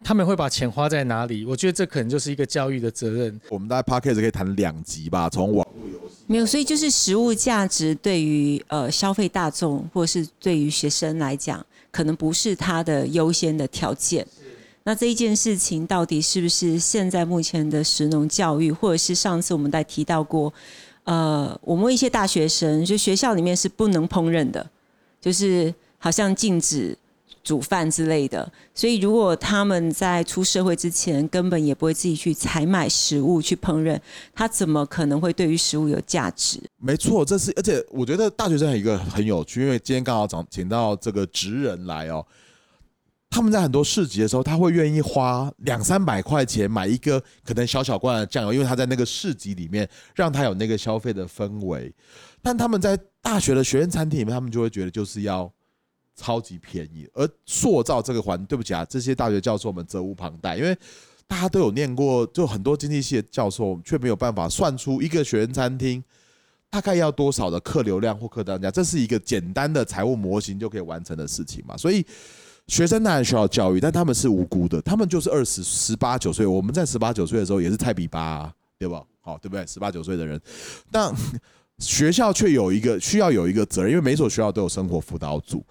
[0.04, 1.46] 他们会把钱花在哪里？
[1.46, 3.40] 我觉得这可能就是一个教育的责任。
[3.50, 6.16] 我们大概 p a c k a g e 可以谈两集吧，从网络游戏。
[6.28, 14.26] 没有，所以就是实物价值对于呃消费大众或者是对于学生来讲，可能不是他的优先的条件。
[14.84, 20.54] 那这一件事情到底是不是现在目前的实农教育，或者是上次我们在提到过，
[21.06, 24.70] 呃，我们一些大学生就学校里面是不能烹饪的，
[25.22, 26.98] 就是好像禁止。
[27.44, 34.00] 煮饭之类的，所以如果他们在出社会之前根本也不会自己去采买食物去烹饪，
[34.34, 36.58] 他怎么可能会对于食物有价值？
[36.78, 42.26] 没错，这是而且我觉得大学生有一个很有趣，因为今天刚好找请到这个职人来哦，
[43.30, 51.94] 他们在很多市集的时候，他会愿意花两三百块钱买一个可能小小罐的酱油，因为他在那个市集里面让他有那个消费的氛围，
[52.42, 55.52] 但他们在大学的学生餐厅里面，他们就会觉得就是要。
[56.16, 60.78] 超级便宜，而塑造这个环，对不起啊，这些大学教授们责无旁贷，因为
[61.28, 66.04] 大家都有念过，就很多经济系的教授却没有办法算出一个学生餐厅
[66.70, 71.78] 大概要多少的客流量或客单价，这是一个简单的财务模型就可以完成的事情嘛。
[71.78, 72.06] 所以
[72.68, 79.04] 学生当然需要教育，但他们是无辜的，他们就是二十十八九岁，我们在十八九岁的时候也是菜比八，对吧？
[79.22, 79.66] 好，对不对？
[79.66, 80.40] 十八九岁的人，
[80.92, 81.14] 但
[81.80, 85.66] 学校却有一个需要有一个责任，因为每所学校都有生活辅导组。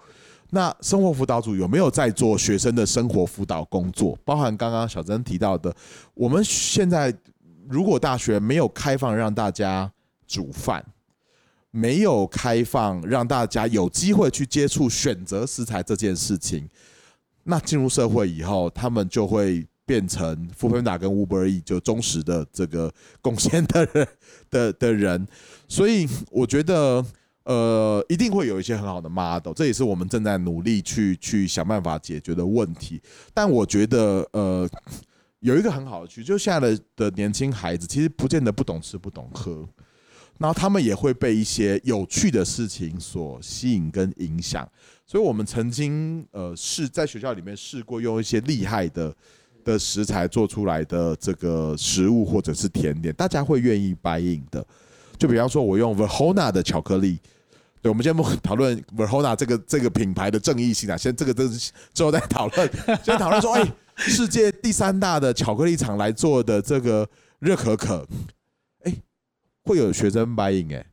[0.53, 4.15] 那生活辅导组有没有在做学生的生活辅导工作？
[4.23, 5.75] 包含刚刚小曾提到的，
[6.13, 7.11] 我们现在
[7.67, 9.91] 如果大学没有开放让大家
[10.27, 10.85] 煮饭，
[11.71, 16.69] 没有开放让大家有机会去接触选择食材这件事情。
[17.45, 24.07] 那进入社会以后，他们就会变成富平达跟 Uber E 就忠实的这个贡献的人
[24.51, 25.27] 的的人，
[25.67, 27.03] 所以我觉得
[27.45, 33.01] 呃一定会有一些很好的 model，这也是我们正在努力去去想办法解决的问题。
[33.33, 34.69] 但我觉得呃
[35.39, 39.67] 有一个很好的区，就现在的的年轻孩子其实不见得不懂吃不懂喝，
[40.37, 44.67] 然后他们也会被一些有趣的事情所吸引跟影响。
[45.05, 49.13] 所以我们曾经呃试在学校里面试过用一些厉害的
[49.65, 54.65] 的食材做出来的这个食物或者是甜点，大家会愿意 buy in 的。
[55.17, 57.19] 就比方说，我用 Verona 的巧克力，
[57.83, 61.45] 对，我们先不讨论 Verona 这个这个品牌的正义性啊，先这个这
[61.93, 62.71] 之后再讨论。
[63.03, 67.05] 先讨论说，哎，世界第三大的巧克力厂来做的这个
[67.39, 68.07] 热可可，
[68.85, 68.95] 哎，
[69.65, 70.85] 会有学生 buy in 哎。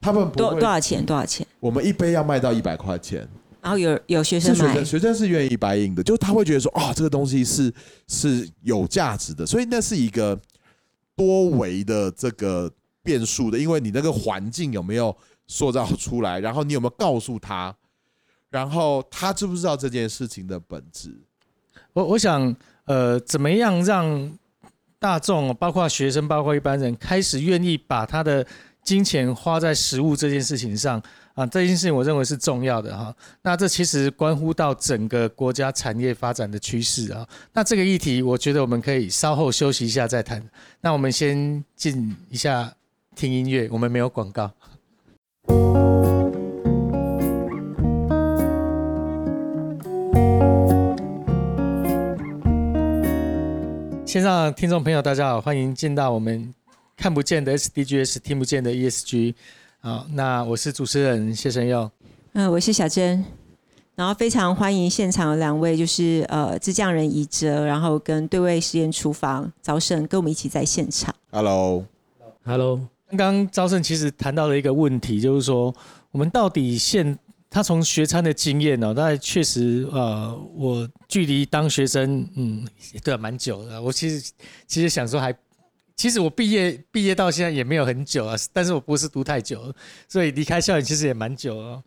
[0.00, 1.04] 他们多多少钱？
[1.04, 1.44] 多少钱？
[1.58, 3.28] 我们一杯要卖到一百块钱，
[3.60, 7.74] 然后有有学生买，学生是愿意白印的，就他会觉得说，哦，这个东西是
[8.06, 10.40] 是有价值的，所以那是一个
[11.16, 12.70] 多维的这个
[13.02, 15.16] 变数的，因为你那个环境有没有
[15.48, 17.74] 塑造出来，然后你有没有告诉他，
[18.48, 21.12] 然后他知不知道这件事情的本质？
[21.92, 24.38] 我我想，呃，怎么样让
[25.00, 28.46] 大众，包括学生，包括一般人，开始愿意把他的。
[28.84, 31.02] 金钱花在食物这件事情上
[31.34, 33.14] 啊，这件事情我认为是重要的哈。
[33.42, 37.28] 那这其实关乎到整个国家产业发展的趋势啊。
[37.52, 40.42] 那这个议题，我觉得我们可以稍后休息一下再谈。
[40.80, 42.72] 那我们先进一下
[43.14, 44.50] 听音乐，我们没有广告。
[54.04, 56.54] 线上听众朋友，大家好，欢迎进到我们。
[56.96, 59.34] 看不见的 SDGs，听不见的 ESG，
[59.80, 61.88] 好，那我是主持人谢神佑，
[62.32, 63.24] 嗯，我是小珍，
[63.94, 71.14] 然后非常欢迎现场两位，就是呃制匠人宜哲，然后跟对位实验厨房招胜跟我们一起在现场。
[71.30, 72.80] Hello，Hello，
[73.10, 75.74] 刚刚招胜其实谈到了一个问题，就是说
[76.10, 77.18] 我们到底现
[77.50, 82.66] 他从学餐的经验呢，那确实呃，我距离当学生嗯
[83.02, 84.32] 对蛮久的，我其实
[84.66, 85.34] 其实想说还。
[85.96, 89.74] 其实我毕业毕业到现在也没有很久啊，但是我不是读太久，
[90.08, 91.82] 所以离开校园其实也蛮久了。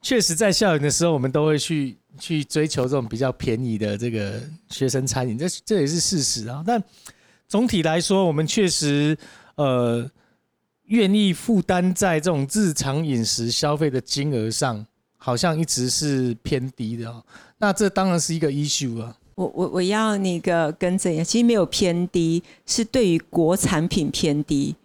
[0.00, 6.64] 确实，在校园的时候，我们都会去去追求这种比较便宜的这个学生餐饮，这这也是事实啊。
[6.66, 6.82] 但
[7.46, 9.16] 总体来说，我们确实
[9.54, 10.10] 呃
[10.92, 17.24] 愿意负担在这种日常饮食消费的金额上，好像一直是偏低的哦。
[17.56, 19.16] 那这当然是一个 issue 啊。
[19.34, 24.76] 我我我要那个跟正一其实没有偏低，是对于国产品偏低，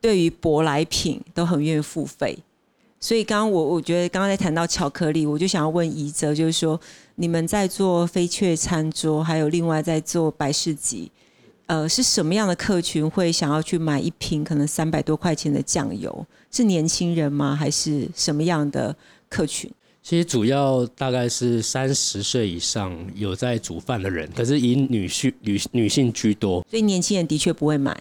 [0.00, 2.38] 对于舶来品都很愿意付费。
[3.00, 6.80] 所以刚刚我我觉得刚刚在谈到巧克力，我就想要问怡泽，就是说
[7.16, 11.10] 你们在做飞雀餐桌，还有另外在做百事集，
[11.66, 16.26] 呃，是什么样的客群会想要去买一瓶可能三百多块钱的酱油？
[16.50, 17.54] 是年轻人吗？
[17.54, 18.94] 还是什么样的
[19.28, 19.70] 客群？
[20.02, 28.00] 其实主要大概是三十岁以上有在煮饭的人，可是以女性女女性居多，所以年轻人的确不会买，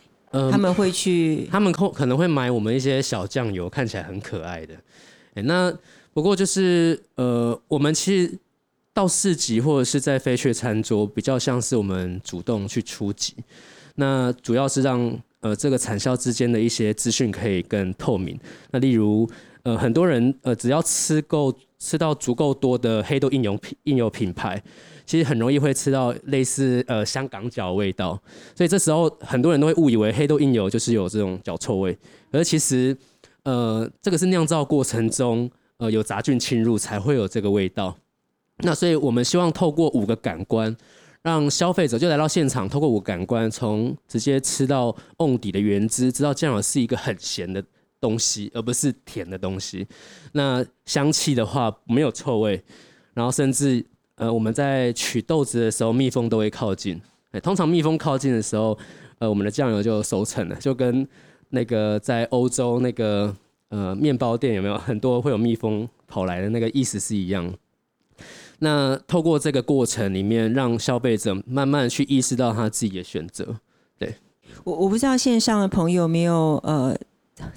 [0.51, 4.75] 他们会去， 他们可可能会买我们一些小酱油，看起来很可爱的。
[5.41, 5.75] 那
[6.13, 8.31] 不过就是呃，我们其实
[8.95, 13.35] 到市集或者是在飞雀餐桌，比较像是我们主动去出击，
[13.93, 18.39] 那主要是让呃这个产销之间的一些资讯可以更透明。
[18.71, 19.29] 那例如
[19.61, 21.55] 呃很多人呃只要吃够。
[21.77, 24.59] 吃到足够多的黑豆应用品应用品牌，
[25.05, 28.19] 其实很容易会吃到类似呃香港脚味道，
[28.55, 31.95] 所以这时候很多人都会误以为黑豆应油就是有这种脚臭味，
[32.31, 32.95] 而其实
[33.43, 37.95] 呃这个是酿造过程中呃有杂菌侵入才会有这个味道。
[38.57, 40.75] 那所以我们希望透过五个感官，
[41.21, 47.63] 让消费者就来到现场，透过五感官，从直接吃到瓮底的原汁，知道酱油是一个很咸的。
[48.01, 49.87] 东西，而不是甜的东西。
[50.33, 52.61] 那香气的话，没有臭味。
[53.15, 53.83] 然后甚至，
[54.15, 57.01] 呃，我们在取豆子的时候，蜜蜂都会靠近。
[57.41, 58.77] 通常蜜蜂靠近的时候，
[59.17, 60.55] 呃，我们的酱油就收成了。
[60.57, 61.07] 就跟
[61.49, 63.35] 那个在欧洲那个
[63.69, 67.51] 呃面包店有没有很多会有蜜蜂跑来的那个意思是一样。
[68.59, 73.57] 那透过这个过程里面，让消费者慢慢去意识到他自己的选择。
[73.97, 74.15] 对
[74.63, 76.97] 我，我不知道线上的朋友没有呃。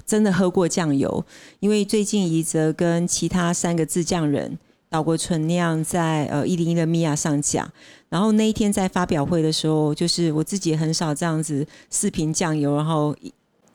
[0.05, 1.25] 真的喝过酱油，
[1.61, 4.59] 因为最近宜泽跟其他三个自酱人
[4.89, 7.65] 岛国纯酿在呃一零一的米娅上架，
[8.09, 13.29] 然后那一天在发表会的时候，就是我自己也很少这样子四瓶酱油，然后就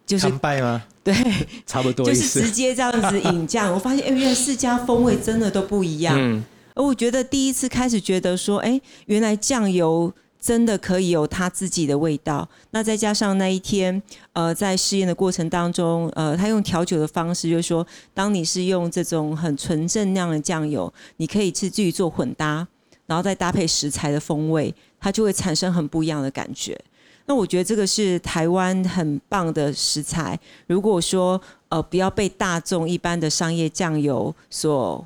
[0.06, 0.84] 就是参拜吗？
[1.02, 1.14] 对，
[1.64, 2.04] 差不多。
[2.04, 3.72] 就是直接这样子引酱。
[3.72, 6.14] 我发现，哎、原来四家风味真的都不一样。
[6.18, 12.46] 嗯，而我觉得第一次开始觉得说，哎、原来酱油真的可以有它自己的味道。
[12.72, 22.66] 那再加上那一天，呃，在试验的过程当中，呃，他用调酒的方式，就是说，当你是用这种很纯正酿的酱油，你可以去自己做混搭，
[23.06, 26.78] 然后再搭配食材的风味，它就会产生很不一样的感觉。
[27.26, 30.38] 那我觉得这个是台湾很棒的食材。
[30.66, 35.02] 如果说呃不要被大众一般的商业酱油所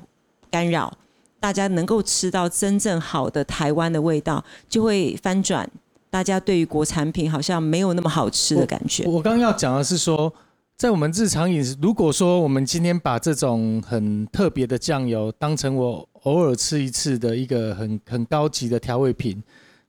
[0.51, 0.91] 干扰，
[1.39, 5.69] 大家能够吃到真正好的台湾的味道，就会翻转
[6.09, 9.05] 大家对于国产品好像没有那么好吃的感觉。
[9.05, 10.33] 我刚刚要讲的是说，
[10.77, 19.41] 在我们日常饮食，如果说我们今天把这种很特别的酱油当成我偶尔吃一次的一个很很高级的调味品，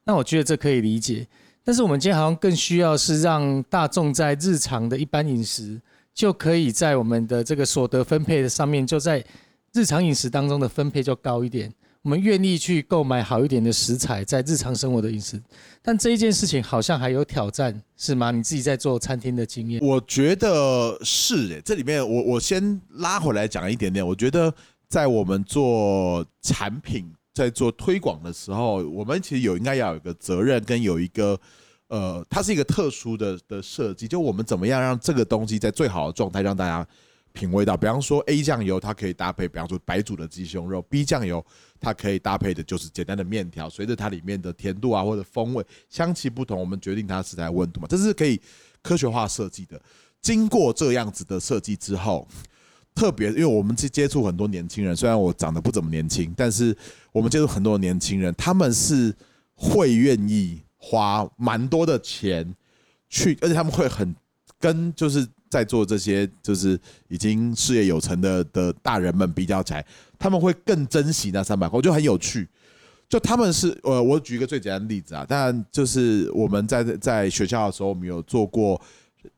[0.04, 1.26] 那我觉得这可以理解。
[1.64, 5.80] 但是我们今天好像更需要是让大众在日常的一般饮食，
[6.14, 9.24] 就可以在我们的这个所得分配的上面，就在
[9.72, 11.72] 日常饮食当中的分配就高一点。
[12.02, 15.38] 我们愿意去购买好一点的食材，在日常生活的饮食。
[15.82, 18.30] 但这一件事情好像还有挑战，是吗？
[18.30, 24.06] 你自己在做餐厅的经验，我觉得是诶，这里面我我先拉回来讲一点点。
[24.06, 24.50] 我觉得
[24.88, 31.38] 在我们做产品、在做推广的时候，我们其实有应该要有一个责任，跟有一个
[31.88, 36.86] 呃，它是一个特殊的的设计，就我们怎么样让这个东西在最好的状态让大家
[37.32, 37.76] 品味到。
[37.76, 41.44] 比方说 A 酱油，它可以搭配，比方说白煮的鸡胸肉；B 酱油，
[41.80, 48.40] 它可以搭配的就是简单的面条，随着它里面的甜度啊或者风味香气不同，我们决定它食材温度嘛，这是可以
[48.82, 49.80] 科学化设计的。
[50.20, 52.28] 经过这样子的设计之后，
[52.94, 56.76] 特别因为我们去接触很多年轻人，虽然我长得不怎么年轻，但是
[57.12, 59.14] 我们接触很多年轻人，他们是
[59.54, 62.54] 会愿意花蛮多的钱
[63.08, 64.14] 去，而且他们会很
[64.58, 69.84] 跟就是在做这些就是已经事业有成的的大人们比较起来，
[70.18, 72.48] 他们会更珍惜那三百块，我觉得很有趣。
[73.08, 78.80] 就他们是呃，我举一个最简单的例子啊，当然就是我们在在学校的时候，我们有做过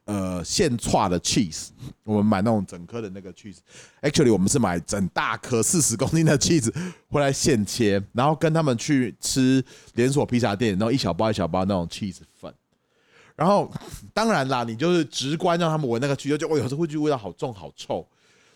[0.04, 1.68] 呃现串的 cheese，
[2.04, 3.56] 我们买那种整颗的那个 cheese。
[4.02, 6.70] Actually，我们是买整大颗四十公斤的 cheese
[7.08, 12.52] 回来现切，然后跟他们去吃连锁披萨店，然后一小包一小包那种 cheese 粉。
[13.36, 13.70] 然后
[14.12, 18.06] 当然啦，你就是直观让他们闻那个 cheese，就哦，有时候会觉得味道好重好臭。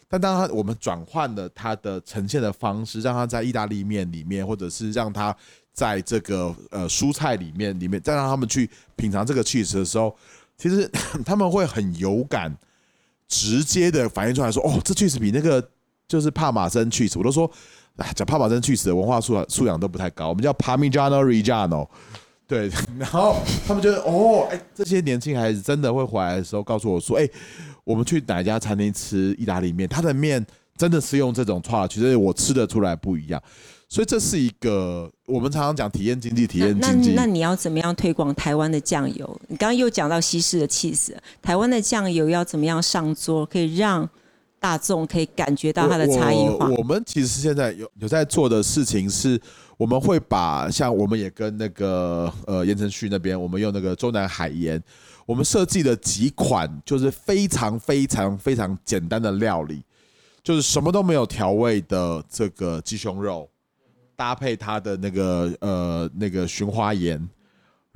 [0.09, 5.37] 但当他我们转换了它的呈现的方式，让它在意大利面里面，或者是让它
[5.73, 10.17] 在这个呃蔬菜里面里面，再让他们去品尝这个 cheese 的时候，
[10.57, 10.89] 其实
[11.27, 12.57] 他们会很有感，
[13.27, 15.67] 直接的反映出来说，哦，这 cheese 比那个
[16.07, 17.51] 就是帕玛森 cheese，我都说，
[17.97, 21.89] 啊，讲帕玛森 cheese 的文化素养素养都不太高，我们叫 Parmigiano Reggiano。
[22.47, 27.29] 对， 然后他们觉得哦，哎，这些年轻孩子真的会回来的时候告诉我说，哎，
[27.85, 30.45] 我们去哪家餐厅吃意大利面，它的面
[30.77, 33.43] 真的是用这种串，其实我吃得出来不一样。
[33.89, 37.13] 所以这是一个我们常常讲体验经济，体验那经济。
[37.15, 39.41] 那你要怎么样推广台湾的酱油？
[39.47, 44.09] 你刚刚又讲到西式的 cheese，台湾的酱油要怎么样上桌，可以让
[44.59, 46.77] 大众可以感觉到它的差异化我？
[46.79, 49.41] 我们其实现在有有在做的事情是，
[49.77, 54.83] 我们会把像我们也跟那个呃盐城旭那边，我们用那个中南海盐，
[55.27, 59.83] 我们设计了几款就是非常非常非常简单的料理，
[60.43, 63.49] 就是什么都没有调味的这个鸡胸肉，
[64.17, 67.29] 搭配它的那个呃那个寻花盐。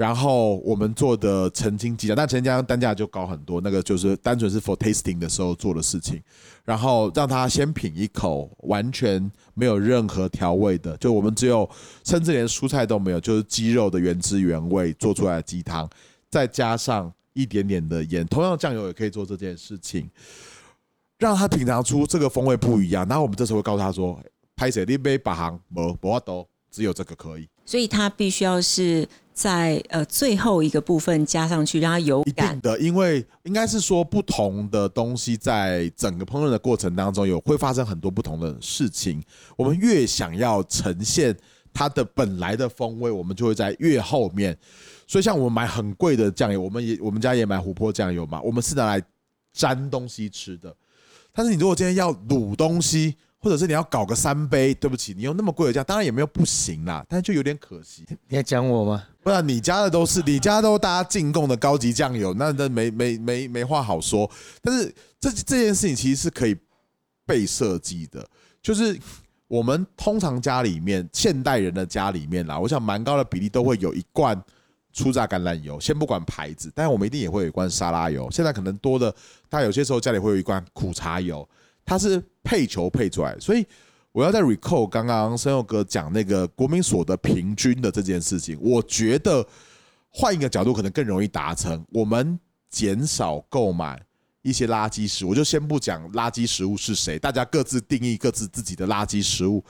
[0.01, 6.19] 然后我们做的澄清鸡酱，但澄清鸡酱单价就高很多，那个就是单纯是 for tasting 的时候做的事情。
[6.65, 11.69] 然后让他先品一口，完全没有任何调味的，就我们只有
[12.03, 15.87] 甚至连蔬菜都没有，就是鸡肉的原汁原味做出来的鸡汤，
[16.31, 20.09] 再加上一点点的盐，同样的酱油也可以做这件事情，
[21.19, 23.07] 让他品尝出这个风味不一样。
[23.07, 24.19] 然后我们这时候会告诉他说
[24.57, 29.07] ：“拍谁你杯把行没不都只有这个可以。”所以它必须要是
[29.41, 32.61] 在呃最后一个部分加上去，让它有一感定。
[32.61, 39.23] 的，因为应该是说不同的东西在整个烹饪的过程当中有会发生很多不同的事情。
[39.57, 41.35] 我们越想要呈现
[41.73, 44.55] 它的本来的风味，我们就会在越后面。
[45.07, 49.03] 所以像我们买很贵的酱油，我们也我们家也买琥珀酱油嘛，我们是拿来
[49.55, 50.77] 沾东西吃的。
[51.33, 58.05] 但是你如果今天要卤东西，或者是你要搞个三杯，对不起，你用那么贵的价，当然也没有不行啦，但是就有点可惜。
[58.29, 59.05] 你在讲我吗？
[59.23, 64.31] 不然你家的都是你家都大家进贡的高级酱油，那那没没没没话好说。
[64.63, 66.57] 但是这这件事情其实是可以
[67.27, 68.27] 被设计的，
[68.63, 68.99] 就是
[69.47, 74.41] 我们通常家里面现代人的家里面啦，我想蛮高的比例都会有一罐
[74.93, 78.31] 初榨橄榄油，先不管牌子，但我们一定也会有一罐沙拉油。
[78.31, 79.11] 现在可能多的，
[79.49, 81.49] 大家有些时候家里会有一罐苦茶油，
[81.85, 83.67] 它是配球配出来，所以
[84.13, 89.47] 我要在 recall 刚刚生佑哥讲那个国民所得平均的这件事情，我觉得
[90.09, 91.85] 换一个角度可能更容易达成。
[91.91, 94.01] 我们减少购买
[94.43, 99.65] 一些垃圾食物，我就先不讲垃圾食物是谁，大家各自定义各自自己的垃圾食物，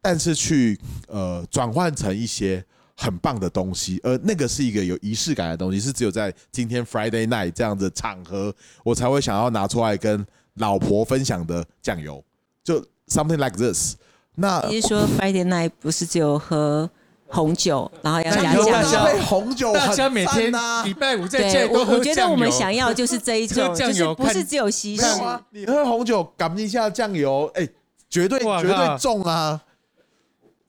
[0.00, 2.64] 但是去呃转换成一些。
[2.96, 8.54] 很棒的东西，而那个是一个有仪式感的东西，是只有在今天 Friday night 这样的场合，
[8.84, 10.22] 我才会想要拿出来跟
[10.54, 12.22] 老婆分享的酱油，
[12.62, 13.96] 就 something like this。
[14.34, 16.88] 那你是说 Friday night 不是只有喝
[17.26, 18.82] 红酒，然后要加油酱
[19.16, 19.22] 油？
[19.24, 20.52] 红酒大家每天
[20.84, 25.08] 礼拜五在家对，里都喝我我觉得我们想要就是这一种， 就是油不是只有稀释没。
[25.18, 27.68] 有啊，你喝红酒赶一下酱油，哎，
[28.08, 29.60] 绝对绝对靠重啊，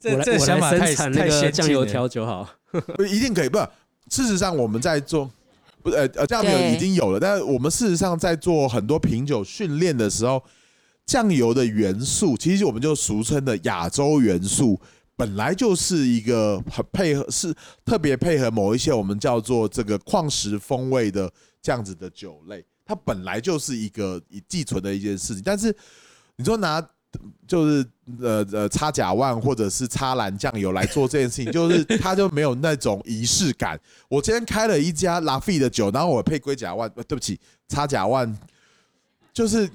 [0.04, 2.48] 我来这这我来生想法太产那个太先酱油调酒好。
[2.96, 3.48] 不 一定可以。
[3.48, 3.58] 不，
[4.08, 5.30] 事实上我们在做，
[5.82, 10.42] 不呃呃酱油对已经有了，但是我们事实上在做很多品酒训练的时候，
[11.04, 14.80] 酱油的元素，其实我们就俗称的亚洲元素，
[15.16, 17.54] 本来就是一个很配合，是
[17.84, 21.30] 特别配合某一些我们叫做这个矿石风味的
[21.60, 25.42] 这样子的酒类，它本来就是一个以寄存的一件事情。
[25.44, 25.74] 但是
[26.36, 26.80] 你说拿
[27.46, 27.86] 就是
[28.20, 33.78] 呃呃擦甲万或者是擦蓝酱油来做这件事情，就是 他就没有那种仪式感。
[34.08, 37.38] 我今天开了一家拉菲的酒，然后我配龟甲万，呃对不起，
[37.68, 38.34] 擦甲万，
[39.32, 39.68] 就是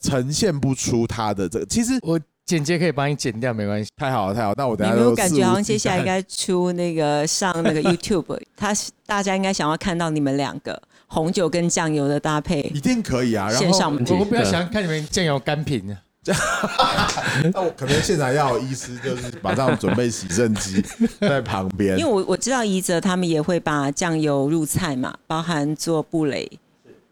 [0.00, 1.66] 呈现不出它的这个。
[1.66, 3.88] 其实我剪接可以帮你剪掉，没关系。
[3.96, 8.74] 太好了，太好了，那我等下就有没有感觉好像接下来应该出那个上那个 YouTube， 他
[9.06, 13.46] 大家应该想要看到你们两个红酒跟酱油的搭配一定可以啊。
[13.48, 15.96] 然后线上我我比较想看你们酱油干品呢。
[17.54, 20.84] 那我可能现在要有医师，就是马上准备洗肾机
[21.18, 22.12] 在旁边因为。
[22.12, 26.46] 我我知道怡泽他们也会把酱油入菜嘛，包含做布雷，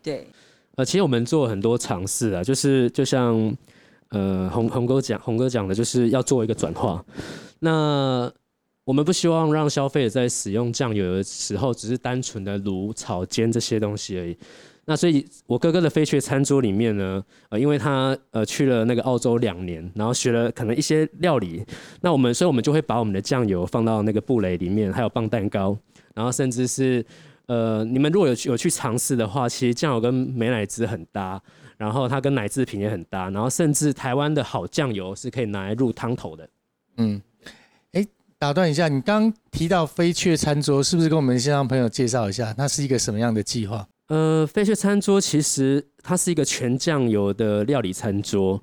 [0.02, 0.28] 对，
[0.76, 3.34] 呃，其实我们做很多尝试啊，就是就像
[4.11, 7.02] 呃红红哥讲红哥讲的，就是要做一个转化。
[7.61, 8.30] 那
[8.84, 14.36] 我们不希望让消费者在使用酱油的时候，只是单纯的卤、炒、煎这些东西而已。
[14.91, 21.62] 那所以，我哥哥的飞雀餐桌里面呢，呃，因为他呃去了那个澳洲两年，然后学了可能一些料理，
[22.01, 25.76] 那我们所以我们就会把我们的酱油放到那个布雷里面，还有棒蛋糕，
[26.14, 27.05] 然后甚至是
[27.49, 31.39] 呃，你们如果有有去尝试的话，其实酱油跟美乃滋很搭，
[31.76, 36.49] 然后它跟奶制品也很搭，然后甚至台湾的好酱油是可以拿来入汤头的。
[36.97, 37.20] 嗯，
[37.93, 38.07] 哎，
[38.39, 43.86] 打断一下，你刚提到飞雀餐桌，是不是跟我们线上朋友介绍一下，那是一个什么样的计划？
[44.09, 48.61] 呃，飞雪餐桌其实它是一个全酱油的料理餐桌。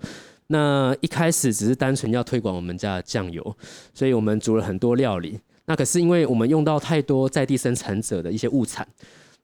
[0.47, 3.57] 那一开始只是单纯要推广我们家的酱油，
[3.93, 5.39] 所以我们煮了很多料理。
[5.65, 8.87] 那可是因为我们用到太多在地生产者的一些物产，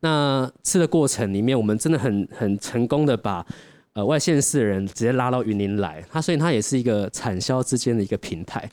[0.02, 3.44] 那吃的过程里面，我们真的很很成功的把
[3.94, 8.70] 呃外县市的人直接拉到云林来，它所以它也是一个产销之间的一个平台。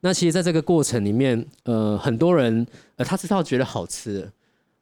[0.00, 2.64] 那其实在这个过程里面，呃，很多人
[2.96, 4.30] 呃他知道觉得好吃。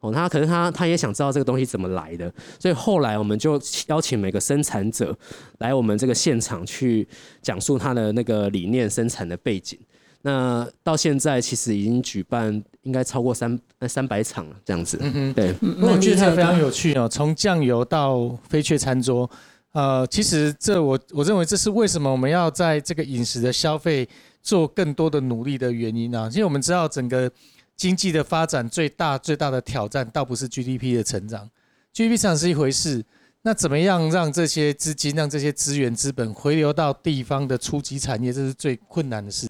[0.03, 5.17] 哦，他可能他他也想知道这个东西怎么来的，所以后来我们就邀请每个生产者
[5.59, 7.07] 来我们这个现场去
[7.41, 9.79] 讲述他的那个理念、生产的背景。
[10.25, 14.97] 那到现在其实已经举办应该超过三三百场了，这样子。
[15.33, 19.29] 对，我觉得厉害的这非常有趣哦，从酱油到飞雀餐桌，
[19.73, 24.07] 呃，其实这我我认为这是为什么我们要在这个饮食的消费
[24.41, 26.29] 做更多的努力的原因啊。
[26.31, 27.29] 因为我们知道整个
[27.75, 31.49] 经济的发展最大最大的挑战，倒不是 GDP 的成长
[31.93, 33.03] ，GDP 成长是一回事，
[33.41, 39.47] 那怎么样让这些资金、让这些资源、资本回流到地方的初级产业，这是最困难的事。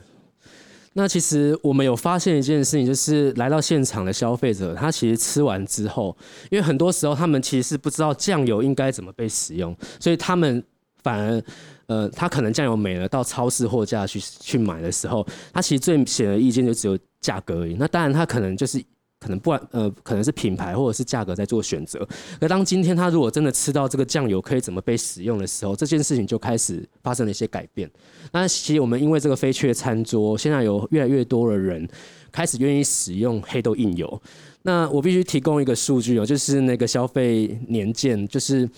[0.95, 6.15] 那其实我们有发现一件事情，就是来到现场的消费者，他其实吃完之后，
[6.51, 10.63] 因为很多时候他们其实是不知道酱油应该怎么被使用，所以他们
[11.01, 11.43] 反而，
[11.87, 17.75] 呃，他可能酱油没了，到超市货架去去买的时候，他其实最显而易见就只有价格而已。
[17.79, 18.83] 那当然他可能就是。
[19.23, 22.05] 可能不管呃，可能是品牌或者是价格在做选择。
[22.41, 27.89] 而当今天他如果真的吃到这个酱油可以怎么被使用的时候，这件事情就开始发生了一些改变。
[28.33, 31.87] 那其实我们因为这个飞雀餐桌，现在有越来越多的人
[32.33, 34.21] 开始愿意使用黑豆印油。
[34.63, 38.69] 那我必须提供一个数据哦，就是那个消费年鉴，就是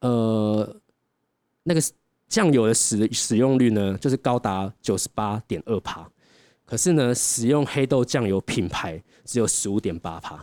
[0.00, 0.68] 呃
[1.62, 1.80] 那个
[2.26, 6.10] 酱油的使使用率呢，就是高达九十八点二帕。
[6.72, 10.42] 可是呢，使用黑豆酱油品牌只有十五点八帕，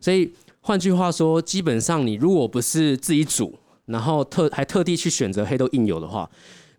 [0.00, 3.54] 所以换句话说，基本上你如果不是自己煮，
[3.84, 6.26] 然后特还特地去选择黑豆印油的话，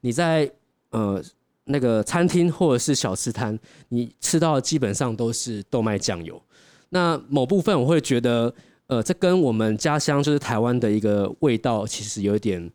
[0.02, 0.52] 你在
[0.90, 1.22] 呃
[1.66, 3.56] 那个餐厅或者是小吃摊，
[3.90, 6.42] 你吃到的基本上都是豆麦酱油。
[6.90, 8.52] 那某部分我会觉得，
[8.88, 12.68] 呃，这跟我们家乡就是台湾的一个味道其实有一点，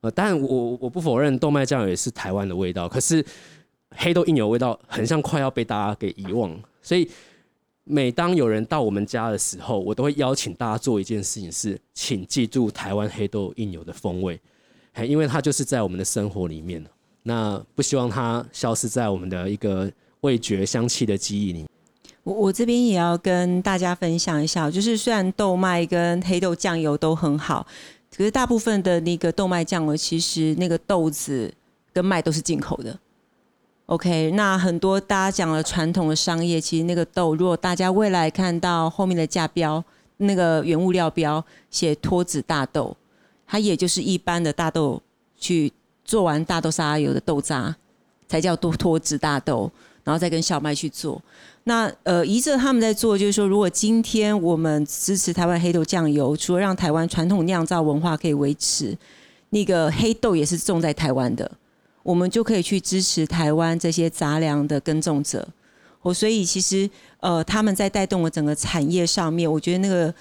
[0.00, 3.24] 呃，当然我我不否认豆麦酱油也是台湾的味道，可是
[3.96, 7.10] 黑豆印油味道很像快要被大家给遗忘，所以
[7.84, 14.40] 每当有人到我们家的时候，我都会邀请大家做一件事情，是请记住台湾黑豆印油的风味，
[14.94, 16.84] 嘿，因为它就是在我们的生活里面
[17.22, 21.66] 那不希望它消失在我们的一个味觉香气的记忆里。
[22.22, 27.66] 我我这边也要跟大家分享一下，就是虽然豆麦跟黑豆酱油都很好，
[28.14, 31.52] 可是大部分的那个豆麦酱油，其实那个豆子
[31.92, 32.96] 跟麦都是进口的。
[33.90, 39.82] OK，那很多大家讲了传统的商业，其实那个豆，如果大家未来看到后面的价标，
[40.18, 42.96] 那个原物料标写脱脂大豆，
[43.48, 45.02] 它也就是一般的大豆
[45.36, 45.72] 去
[46.04, 47.74] 做完大豆沙拉油的豆渣，
[48.28, 49.68] 才叫脱脱脂大豆，
[50.04, 51.20] 然后再跟小麦去做。
[51.64, 58.96] 那呃，一着他们在做，就是说，如果今天我们支持台湾黑豆酱油，除了让台湾传统酿造文化可以维持，
[59.48, 61.50] 那个黑豆也是种在台湾的。
[62.02, 65.46] 我们就可以去支持台湾这些杂粮的耕种者，
[66.02, 66.88] 我，所以其实
[67.20, 70.14] 呃，他们在带动了整个产业上面，我觉得那个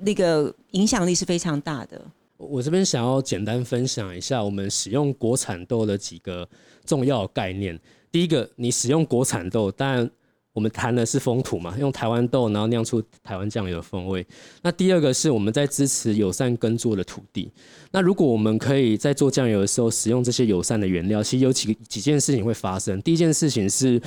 [0.00, 2.00] 那个影响力是非常大的。
[2.36, 6.48] 我这边想要简单分享一下我们使用国产豆的几个
[6.84, 7.78] 重要概念。
[8.10, 10.10] 第一个，你使用国产豆，当然。
[10.54, 14.24] 我们谈的是风土嘛，用台湾豆，然后酿出台湾酱油的风味。
[14.62, 17.50] 那第二个是我们在支持友善耕作的土地。
[17.90, 23.02] 那如果我们可以在做酱油的时候使用这些友善的原料，其实有几几件事情会发生。
[23.02, 24.00] 第一件事情是，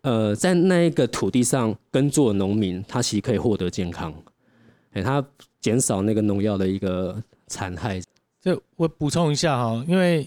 [0.00, 4.14] 呃，在那一个土地上耕作的农民，他其实可以获得健康，
[4.94, 5.22] 哎，他
[5.60, 8.00] 减少那个农药的一个残害。
[8.40, 10.26] 这我补充一下哈，因为。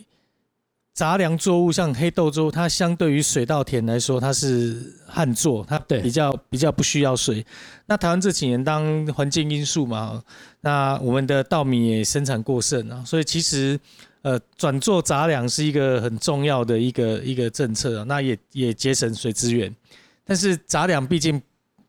[0.96, 7.46] 杂粮作物像黑豆粥，它相对于水稻田来说，它是旱作，它比较比较不需要水。
[7.86, 10.24] 那台湾这几年当环境因素嘛，
[10.62, 13.78] 那我们的稻米也生产过剩啊，所以其实
[14.22, 19.76] 呃转做杂粮是一个很重要的一个一个政策啊，那也也节省水资源。
[20.24, 21.42] 但是杂粮毕竟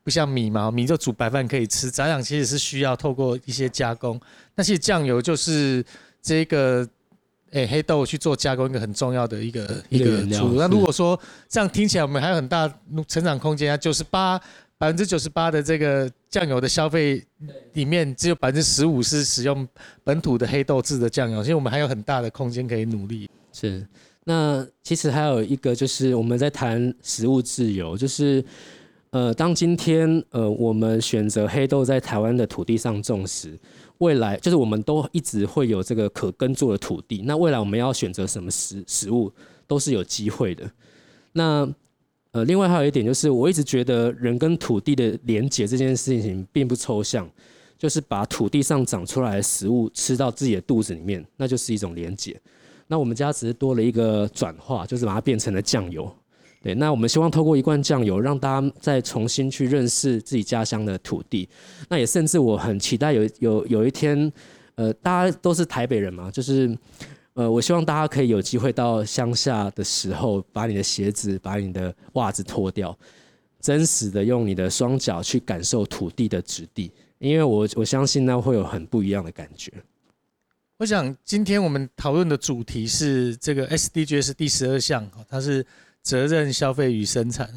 [0.03, 4.21] 不像米嘛，米就煮白饭可以吃，杂粮其实是需要透过一些加工。
[4.57, 5.85] 那其实酱油就是
[6.21, 6.85] 这个。
[7.57, 10.57] 哎，黑豆去做加工，一个很重要的一个一个出。
[10.57, 12.71] 那如果说这样听起来，我们还有很大
[13.09, 13.77] 成长空间啊！
[13.79, 14.39] 九十八
[14.77, 17.25] 百分之九十八的这个酱油的消费
[17.73, 19.67] 里面，只有百分之十五是使用
[20.05, 23.27] 本土的黑豆制的酱油，所以我们还有很大的空间可以努力。
[23.55, 23.87] 是，
[24.25, 28.45] 那其实还有一个就是我们在谈食物自由，就是
[29.13, 33.59] 呃，当今天呃我们选择黑豆在台湾的土地上种时。
[33.99, 39.33] 未来就是我们都一直会有这个可耕作的土地，那未来我们要选择什么食食物
[39.67, 40.71] 都是有机会的。
[41.33, 41.69] 那
[42.33, 47.27] 呃，另外还有一点就是，我一直觉得人跟土地的连结这件事情并不抽象，
[47.79, 52.39] 就是把土地上长出来的食物吃到自己的肚子里面，那就是一种连结。
[52.89, 56.15] 那我们家只是多了一个转化，就是把它变成了酱油。
[56.63, 61.49] 对，那我们希望透过一罐酱油，让大家再重新去认识自己家乡的土地。
[61.89, 64.33] 那也甚至我很期待有有有一天，
[64.75, 66.77] 呃，大家都是台北人嘛，就是，
[67.35, 72.99] 呃，我希望大家可以有机会到乡下的时候，把你的鞋子、把你的袜子脱掉，
[73.61, 79.73] 真实的用你的双脚去感受土地的质地，因为我我相信那会有很不一样的感觉。
[80.79, 85.65] 我想今天我们讨论的主题是这个 SDGs 第十二项，它是。
[86.07, 87.51] 责任消费与生产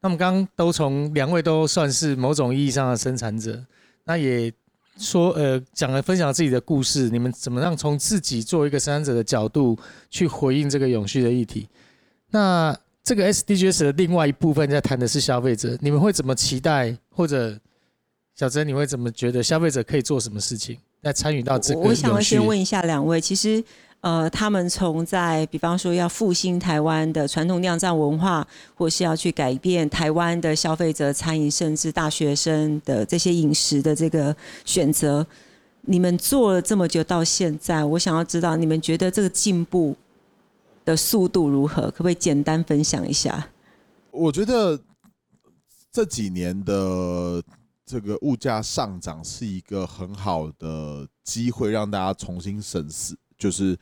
[0.00, 3.64] 那么刚刚都从两位都算是某种意义上的生产者，
[4.02, 4.52] 那也
[4.98, 9.78] 说呃讲了分享自己的故事，你们怎么样从自己作为一个生产者的角度
[10.10, 11.68] 去回应这个永续的议题？
[12.32, 16.96] 那这个 SDGs 的另外一部分在谈的是消费者，你们会怎么期待？
[17.10, 17.56] 或者
[18.34, 21.80] 小珍你会怎么觉得消费者可以做什么事情来参与到这个？
[21.80, 23.62] 我想要先问一下两位，其实。
[24.04, 34.36] 呃，他们从在比方说要复兴台湾的传统酿造文化，或是要去改变台湾的消费者、餐饮，甚至大学生的这些饮食的这个
[34.66, 35.26] 选择，
[35.86, 39.96] 你们做了这么久到现在，我想要知道你们觉得这个进步
[40.84, 41.90] 的速度如何？
[41.90, 43.48] 可不可以简单分享一下？
[44.10, 44.78] 我觉得
[45.90, 47.42] 这几年的
[47.86, 53.16] 这个物价上涨是一个很好的机会，让大家重新审视。
[53.38, 53.76] 就是，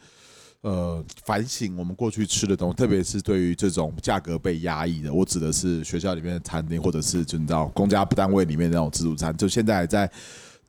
[0.62, 10.10] 呃，反省我们过去吃的东西，特别是对于这种价格被压抑的，我指的是学校里面的餐厅，或者是就你知道公家单位里面那种自助餐，就现在在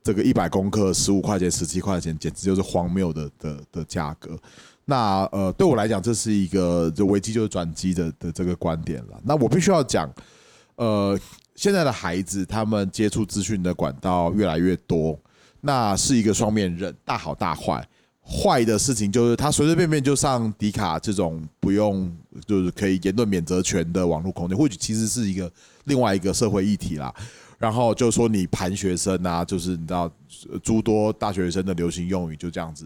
[0.03, 4.38] 这个一百公克十五块钱、十七块钱，简直就是荒谬的的的价格。
[4.86, 9.17] 那呃，对我来讲，这是一个就危机就是转机的的这个观点了。
[9.23, 10.13] 那我必须要讲，
[10.75, 11.17] 呃，
[11.55, 15.17] 现在的孩子他们接触资讯的管道越来越多，
[15.61, 17.88] 那是一个双面刃，大好大坏。
[18.26, 22.09] 坏的事情就是他随随便便就上迪卡这种不用
[22.47, 25.51] 就是可以言论免责权的网络空间，或许其实是一个
[25.84, 27.13] 另外一个社会议题啦。
[27.59, 30.11] 然后就说你盘学生啊，就是你知道
[30.61, 32.86] 诸多大学生的流行用语就这样子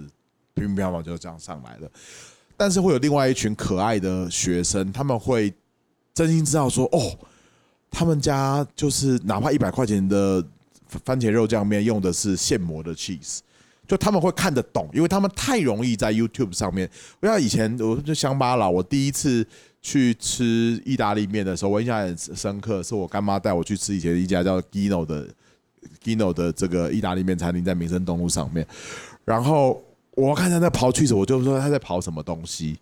[0.54, 1.90] 乒乒乓乓就这样上来了。
[2.56, 5.54] 但是会有另外一群可爱的学生，他们会
[6.14, 7.18] 真心知道说哦，
[7.92, 10.44] 他们家就是哪怕一百块钱的
[11.06, 13.40] 番茄肉酱面用的是现磨的 cheese。
[13.88, 16.90] 就他们会看得懂，因为他们太容易在 YouTube 上面。
[17.20, 18.70] 不像以前，我就乡巴佬。
[18.70, 19.48] 我第一次
[19.82, 25.28] 去吃意大利面的时候，我印象很深刻，是我干妈带我去吃以前一家叫 Gino 的
[26.04, 28.68] Gino 的这个意大利面餐厅，在民生东路上面。
[29.24, 29.82] 然后
[30.12, 32.78] 我看他在刨 cheese，我就说他在刨什么东西。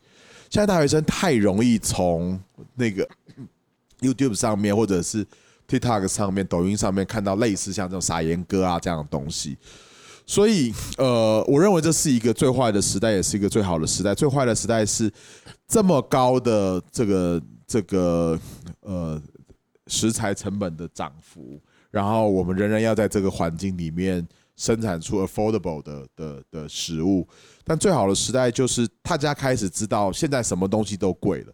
[0.50, 2.40] 现在大学生太容易从
[2.76, 3.08] 那个
[4.00, 5.26] YouTube 上面，或者是
[5.68, 9.58] TikTok 上面、抖音上面看到类似像这种撒盐哥啊这样的东西。
[10.28, 14.16] 所以，呃，我认为这是一个最坏的时代，也是一个最好的时代。
[14.16, 15.12] 最坏的时代是
[15.68, 18.40] 这么高的这个这个
[18.82, 19.22] 呃
[19.86, 21.62] 食材成本的涨幅，
[21.92, 27.28] 然后我们仍然要在这个环境里面生产出 affordable 的的的食物。
[27.64, 31.54] 但最好的时代就是大家开始知道现在什么东西都贵了，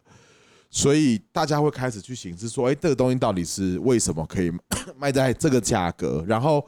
[0.70, 4.50] 所以大家会开始去醒思说，哎，这个东西到底是为什么可以
[4.98, 6.24] 卖在这个价格？
[6.26, 6.66] 然后。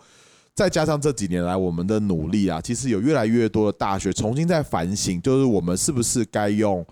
[0.56, 6.86] 再加上这几年来我们的努力啊，其实有越来越多的大学重新在反省，就是我们是不是该用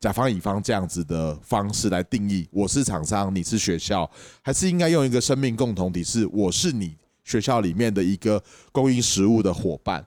[0.00, 4.10] 甲方乙方这样子的方式来定义，我是厂商，你是学校，
[4.42, 8.42] 还是应该用一个生命共同体，是我是你学校里面的一个
[8.72, 10.04] 供应食物的伙伴。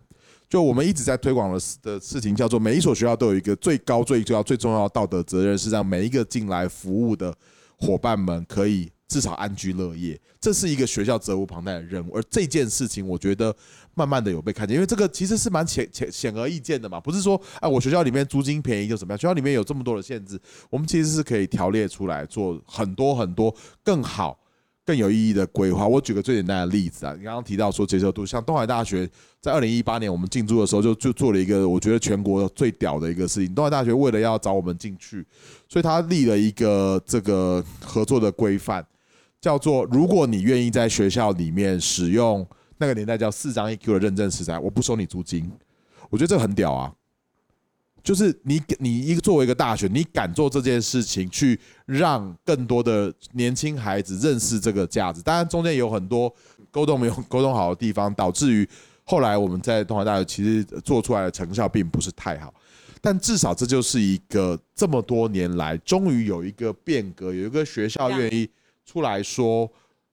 [0.50, 7.34] 就我们一直在推广的的事情，叫做每一所学校都有一个最高、最重要、最重要的道德责任，是让每一个进来服务的
[7.78, 8.92] 伙伴们可以。
[9.08, 12.16] 至少安居乐业，这是一个学校责无旁贷的任务。
[12.16, 13.56] 而这件事情，我觉得
[13.96, 19.18] 慢慢的有被看见，因为这个其实是蛮显显显而易见的嘛，不是说哎，我学校里面租金便宜就怎么样？
[19.18, 20.40] 学校里面有这么多的限制，
[20.70, 24.40] 我们其实是可以条列出来做很多很多更好。
[24.86, 25.86] 更有意义的规划。
[25.86, 29.06] 我举个最简单的例子啊，你刚刚提到说接受度，像东海大学
[29.42, 33.54] 在二零一八年我们进驻的时候，就就做了一个我觉得全国最屌的一个事情。
[33.54, 35.28] 东海大学为了要找我们进去，
[35.68, 38.82] 所以他立了一个这个合作的规范。
[39.40, 42.46] 叫做，如果你愿意在学校里面使用
[42.78, 45.52] 那个年代叫四张 EQ 的认证食材，我不收你租金。
[46.10, 46.94] 我觉得这很屌啊！
[48.04, 55.22] 就是你你一个作为一个大学，你敢做这件事情，去让更多的年轻孩子认识这个价值。
[55.22, 56.34] 当然中间有很多
[56.72, 58.68] 沟通没有 沟通好的地方，导致于
[59.04, 62.54] 后来我们在东华大学其实做出来的成效并不是太好。
[63.02, 68.50] 但至少这就是一个这么多年来，终于有一个变革，有一个学校愿意。
[68.88, 69.70] 出来说，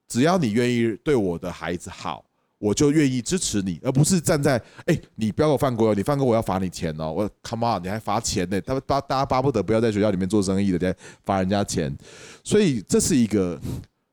[0.08, 2.24] 只要你愿意对我的孩子好，
[2.58, 8.60] 我就愿意支持你，而不是站在哎，你不要给我犯规哦，你犯规我要罚你钱哦，我 come on，你还罚钱呢？
[8.62, 11.96] 他们巴大家巴不得不要在学校里面做生意的，在罚人家钱，
[12.42, 13.58] 所以这是一个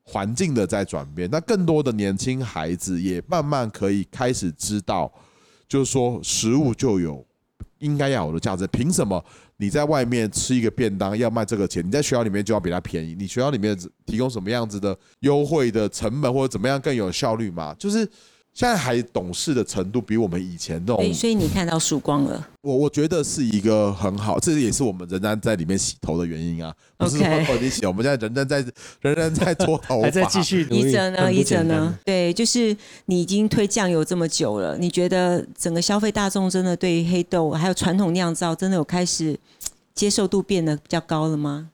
[0.04, 1.28] 环境的在转变。
[1.32, 5.12] 那更多的年轻孩子也慢慢可以开始知道，
[5.68, 7.26] 就是说食物就有
[7.80, 9.24] 应该要有的价值，凭什么？
[9.62, 13.16] 你在外面吃一个便当要卖这个钱，你在学校里面就要比它便宜。
[13.18, 17.76] 你学校里面提供什么样子的优惠的成本或者怎么样更有效率嘛？
[17.76, 18.10] 就是。
[18.54, 22.48] 现在还懂事的程度比我们以前那种，所以你看到曙光了。
[22.62, 26.72] 我我觉得是一个很好，这也是我们仍然在里面洗头的原因啊。
[26.98, 28.64] 不是说你洗，我们现在仍然在
[29.00, 30.68] 仍然在搓头， 还在继续。
[30.70, 31.34] 一哲呢？
[31.34, 31.98] 一哲呢？
[32.06, 32.76] 对，就是
[33.06, 39.36] 你已经推酱油这么久了，你觉得整个消费大众真的对于黑豆还有传统酿造，真的有开始
[39.96, 41.70] 接受度变得比较高了吗？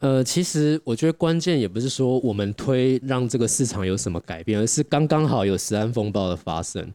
[0.00, 6.88] 呃，其实我觉得关键也不是说我们推让这个市场有什么改变，而是刚刚好有十安风暴的发生。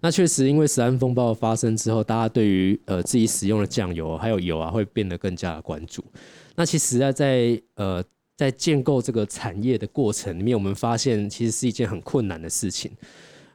[0.00, 6.02] 那确实，因为十安风暴发生之后，大家对于呃自己使用的酱油还有油啊，会变得更加的关注。
[6.54, 8.02] 那其实啊，在呃
[8.38, 12.90] 在建构这个产业的过程里面，我们发现其实是一件很困难的事情。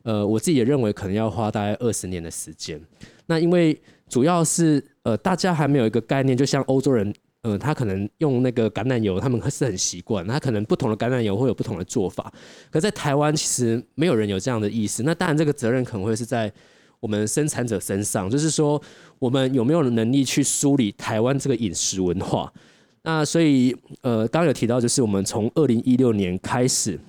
[0.03, 2.79] 呃，我自己也认为可能要花大概二十年的时间。
[3.25, 7.11] 那因为主要是呃大家还没有一个概念，就像欧洲人。
[7.43, 10.25] 呃，他可能用那个橄榄油，他们是很习惯。
[10.27, 12.31] 他可能不同的橄榄油会有不同的做法。
[12.69, 15.01] 可在台湾，其实没有人有这样的意识。
[15.01, 16.53] 那当然，这个责任可能会是在
[16.99, 18.79] 我们生产者身上，就是说，
[19.17, 22.53] 我们有没有能力去梳理台湾这个饮食文化？
[23.01, 26.99] 那所以，呃，刚刚有提到，就是我们从二零一六年开始，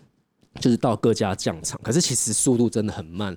[0.59, 3.37] 就是到各家酱厂，可是其实速度真的很慢。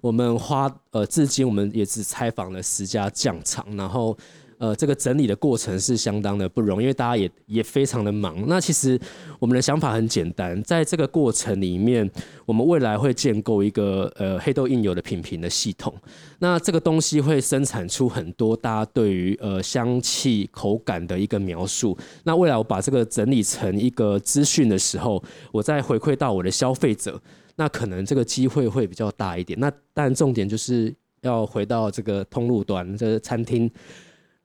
[0.00, 4.16] 我们花呃，至今我们也只采访了十家酱厂，然后。
[4.58, 8.44] 呃，这个整理的过程是相当的不容易，因为大家也也非常的忙。
[8.48, 8.98] 那其实
[9.38, 12.10] 我们的想法很简单，在这个过程里面，
[12.44, 15.94] 我们未来会建构一个呃黑豆印油的品评的系统。
[16.40, 21.96] 那这个东西会生产出很多大家对于呃香气、口感的一个描述。
[22.24, 27.20] 那未来我把这个整理成一个资讯的时候，我再回馈到我的消费者，
[27.54, 29.56] 那可能这个机会会比较大一点。
[29.60, 33.70] 那但重点就是要回到这个通路端，这是餐厅。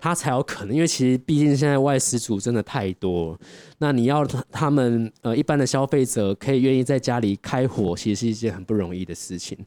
[0.03, 3.39] 他才有可能，因为其实毕竟现在外食族真的太多，
[3.77, 9.57] 那你要他们呃一般的消费者可以愿意在家里开火，其实是一件很不容易的事情。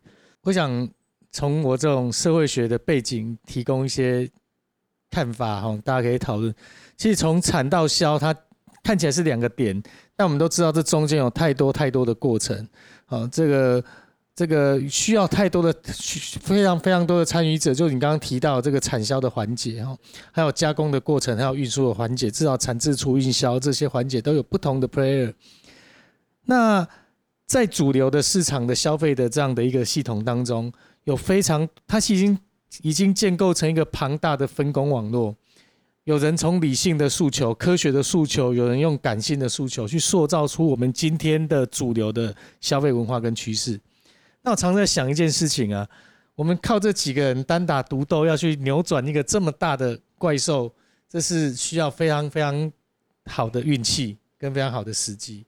[0.42, 0.86] 我想
[1.32, 4.30] 从我这种社会学的背景提供一些
[5.08, 6.54] 看法哈，大家可以讨论。
[6.98, 8.36] 其实从产到销，它
[8.84, 9.82] 看起来是两个点，
[10.14, 12.68] 但我们都知道这中间有太多太多的过程。
[13.06, 13.82] 好，这个。
[14.36, 15.74] 这个需要太多的、
[16.42, 19.96] 非常非常多的参与者，就你刚刚提到这个产销的环节哈，
[20.30, 25.32] 还有加工的过程，还有运输的环节，至少产制出运销这些环节都有不同的 player。
[26.44, 26.86] 那
[27.46, 30.70] 在主流的市场的消费的这样的一个系统当中，
[31.04, 32.38] 有非常，它已经
[32.82, 35.34] 已经建构成一个庞大的分工网络。
[36.04, 43.80] 有人从理性的诉求、科学的诉求，有人用感性的诉求去塑造出我们今天的主流的消费文化跟趋势。
[44.46, 45.84] 那我常在想一件事情啊，
[46.36, 50.72] 我们靠这几个人单打独斗要去扭转一个这么大的怪兽，
[51.08, 52.72] 这是需要非常非常
[53.24, 55.44] 好的运气跟非常好的时机。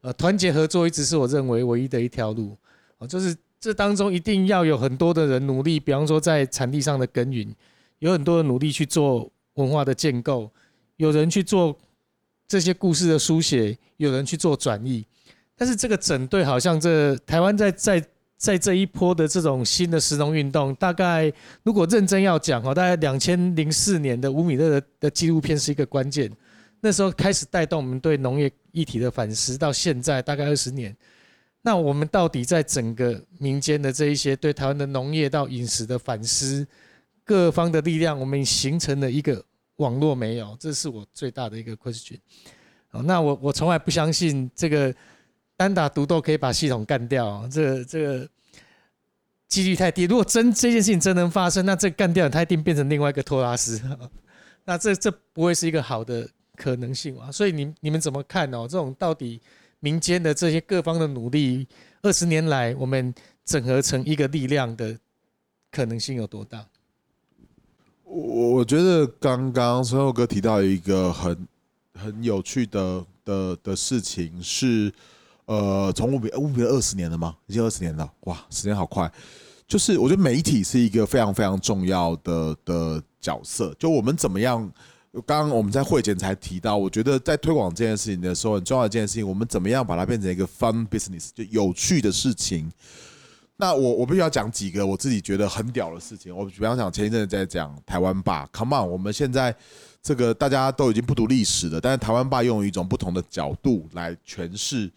[0.00, 2.58] 呃，团结合作一直是我认为唯一的一条路。
[2.98, 7.54] 哦，就是这当中一定要有很多的人努力，比方说在产地上的耕耘，
[8.00, 10.50] 有很多的努力去做文化的建构，
[10.96, 11.78] 有人去做
[12.48, 15.06] 这些故事的书写，有人去做转译。
[15.54, 18.04] 但是这个整队好像这台湾在在。
[18.40, 21.30] 在这一波的这种新的石农运动，大概
[21.62, 26.32] 如果认真要讲哦，大概两千零四年的吴米勒的的纪录片是一个关键。
[26.80, 30.96] 那时候开始带动我们对农业议题的反思，到现在大概二十年。
[31.60, 36.66] 那我们到底在整个民间的这一些对台湾的农业到饮食的反思，
[37.22, 39.44] 各方的力量，我们形成了一个
[39.76, 40.56] 网络没有？
[40.58, 42.16] 这是我最大的一个 question。
[42.88, 44.94] 好，那我我从来不相信这个。
[45.60, 48.26] 单打独斗可以把系统干掉，这这个
[49.46, 50.04] 几率太低。
[50.04, 53.78] 如果真这件事情真能发生，那这干掉它一定变成另外一个托拉斯，
[54.64, 57.30] 那这这不会是一个好的可能性啊。
[57.30, 58.66] 所以你你们怎么看哦？
[58.66, 59.38] 这种到底
[59.80, 61.68] 民间的这些各方的努力，
[62.00, 64.98] 二十年来我们整合成一个力量的
[65.70, 66.64] 可能性有多大？
[68.04, 71.46] 我我觉得刚刚孙厚哥提到一个很
[71.92, 74.90] 很有趣的的的事情是。
[75.50, 77.34] 呃，从五比五比二十年了吗？
[77.48, 79.10] 已经二十年了，哇，时间好快。
[79.66, 83.74] 就是我觉得媒体是一个非常非常重要的的角色。
[83.76, 84.72] 就我们怎么样？
[85.26, 92.70] 刚刚我们在会前才提到，我觉得在推广这件事情的时候，很重要的一件事情，我们怎么样把它变成一个 fun business，就有趣的事情。
[93.56, 96.34] 那我我必须要讲几个我自己觉得很屌的事情。
[96.34, 99.52] 我比方讲，前一阵在讲台湾霸，Come on，我们现在
[100.00, 104.88] 这个大家都已经不读历史了，但是台湾霸用一种不同的角度来诠释。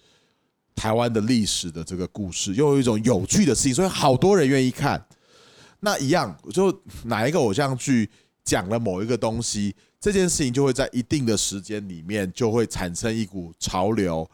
[0.75, 5.03] 台湾的历史的这个故事，又有一种有趣的事情，所以好多人愿意看。
[5.79, 8.09] 那一样，就哪一个偶像剧
[8.43, 14.29] 讲了某一个东西，这件事情就会在一定的时间里面就会产生一股潮流。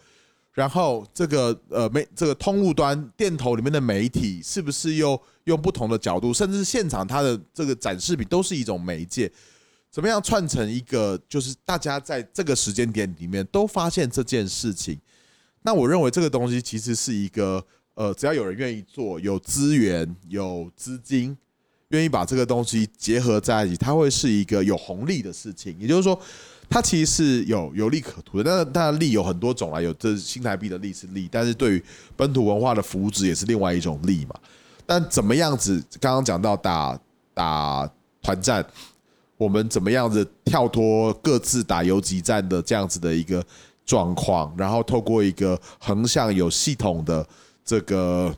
[0.51, 9.31] 然后这个呃媒这个通路端店头里面的媒体，是不是又用不同的角度，甚至现场它的这个展示品都是一种媒介，
[9.89, 14.99] 怎么样串成一个，就是大家在这个时间点里面都发现这件事情。
[15.61, 21.37] 那我认为这个东西其实是一个，呃，只要有人愿意做，有资源、有资金，
[21.89, 25.75] 愿意把这个东西结合在一起，它会是一个有红利的事情。
[25.77, 26.17] 也就是说，
[26.69, 28.43] 它其实是有有利可图的。
[28.43, 31.83] 但当然，利有很多种啊，有这新台币的利是利，但是对于
[32.15, 34.35] 本土文化的福祉也是另外一种利嘛。
[34.85, 35.83] 但怎么样子？
[35.99, 36.97] 刚刚讲到打
[37.33, 37.91] 打
[38.21, 38.65] 团战，
[39.35, 43.45] 我们怎么样子跳脱各自打游击战的这样子的一个。
[43.89, 47.27] 状况，然后透过一个横向有系统的
[47.65, 48.31] 这个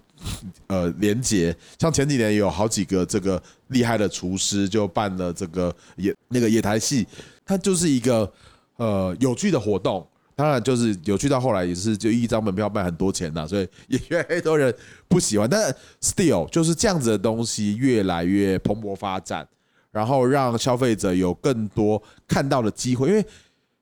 [0.67, 7.05] 呃连接，像前几年有好几个这个厉害的厨师就办了这个野那个野台戏，
[7.43, 8.31] 它就是一个
[8.77, 14.73] 呃有趣的活动，当然就是有趣到后来也是就一张门票卖很多钱呐，所以也越来越多人
[15.09, 19.45] 不喜欢，但 still 就是这样子的东西越来越蓬勃发展，
[19.91, 23.25] 然后让消费者有更多看到的机会，因为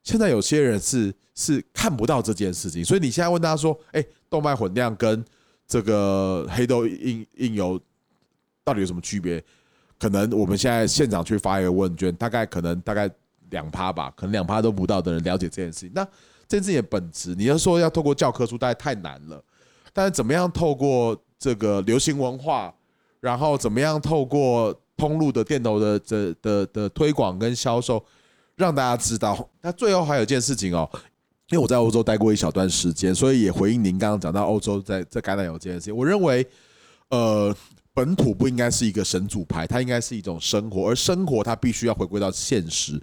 [0.01, 1.13] 现在有些人是。
[1.39, 5.23] 是看不到这件事情，所以你现在问大家说：“哎，动脉混酿跟
[5.65, 7.79] 这个黑豆印印油
[8.65, 9.41] 到底有什么区别？”
[9.97, 13.09] 可能我们现在现场去发一个问卷，大概可能大概
[13.51, 15.91] 两趴吧，可能两趴都不到的人了解这件事情。
[15.95, 16.03] 那
[16.45, 19.41] 这件事情本质，你要说要透过教科书，大概太难了。
[19.93, 22.73] 但是怎么样透过这个流行文化，
[23.21, 28.03] 然后怎么样透过通路的电头的的的的推广跟销售，
[28.55, 29.49] 让大家知道。
[29.61, 30.89] 那最后还有一件事情哦，
[31.51, 35.95] 因为我在欧洲待过一小段时间，所以也回应您刚刚讲到欧洲在在橄榄油这件事情。
[35.95, 36.45] 我认为，
[37.09, 37.55] 呃，
[37.91, 43.01] 本土不应该是一个神主牌，它应该是一种生活，而生活它必须要回归到现实。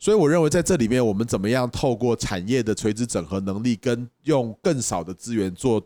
[0.00, 5.80] 所以我认为在这里面，我们怎么样透过产业的垂直整合能力，跟用更少的资源做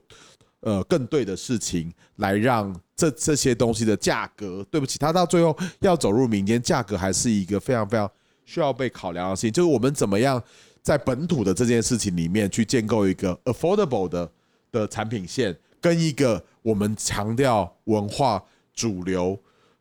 [0.61, 8.11] 呃更对的事情，来让这这些东西的价格，对不起，它到最后要走入民间，价格还是一个非常非常
[8.47, 9.53] 需要被考量的事情。
[9.53, 10.43] 就是我们怎么样
[10.89, 14.31] 在本土的这件事情里面去建构一个 affordable 的
[14.73, 19.39] 的产品线，跟一个我们强调文化主流。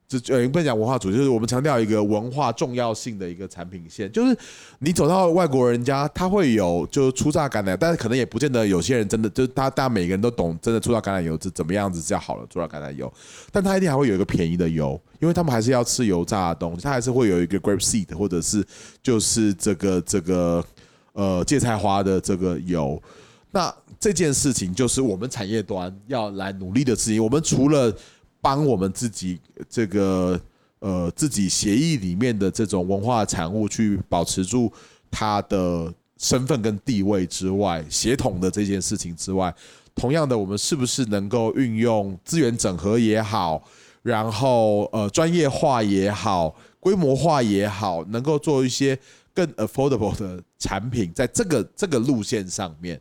[0.10, 4.10] 这呃，不能讲文化主义，就是我们强调一个文化重要性的一个产品线。
[4.10, 4.38] 就是
[4.80, 13.12] 你走到外国人家，他会有就是初榨橄榄，但是可能也不见得有些人真的就是他，大家每个人都懂，真的初榨橄榄油是怎么样子是要好的初榨橄榄油，
[13.51, 18.66] 但他一定还会有一个便宜的油，因为他们还是要吃油炸的东西，他还是会有一个 grape seed 或者是
[19.03, 20.64] 就是这个这个
[21.18, 23.01] 呃芥菜花的这个油。
[23.49, 27.24] 那这件事情就是我们产业端要来努力的事情。
[27.24, 27.91] 我们除了
[28.39, 30.39] 帮我们自己这个
[30.80, 34.72] 呃自己协议里面的这种文化产物去保持住
[35.09, 39.53] 它的身份跟地位之外，协同的这件事情之外，
[39.95, 43.63] 同样的，我们是不是能够运用资源整合也好，
[44.03, 48.99] 然后呃专业化也好，规模化也好，能够做一些
[49.34, 52.99] 更 affordable 的产品，在这个这个路线上面。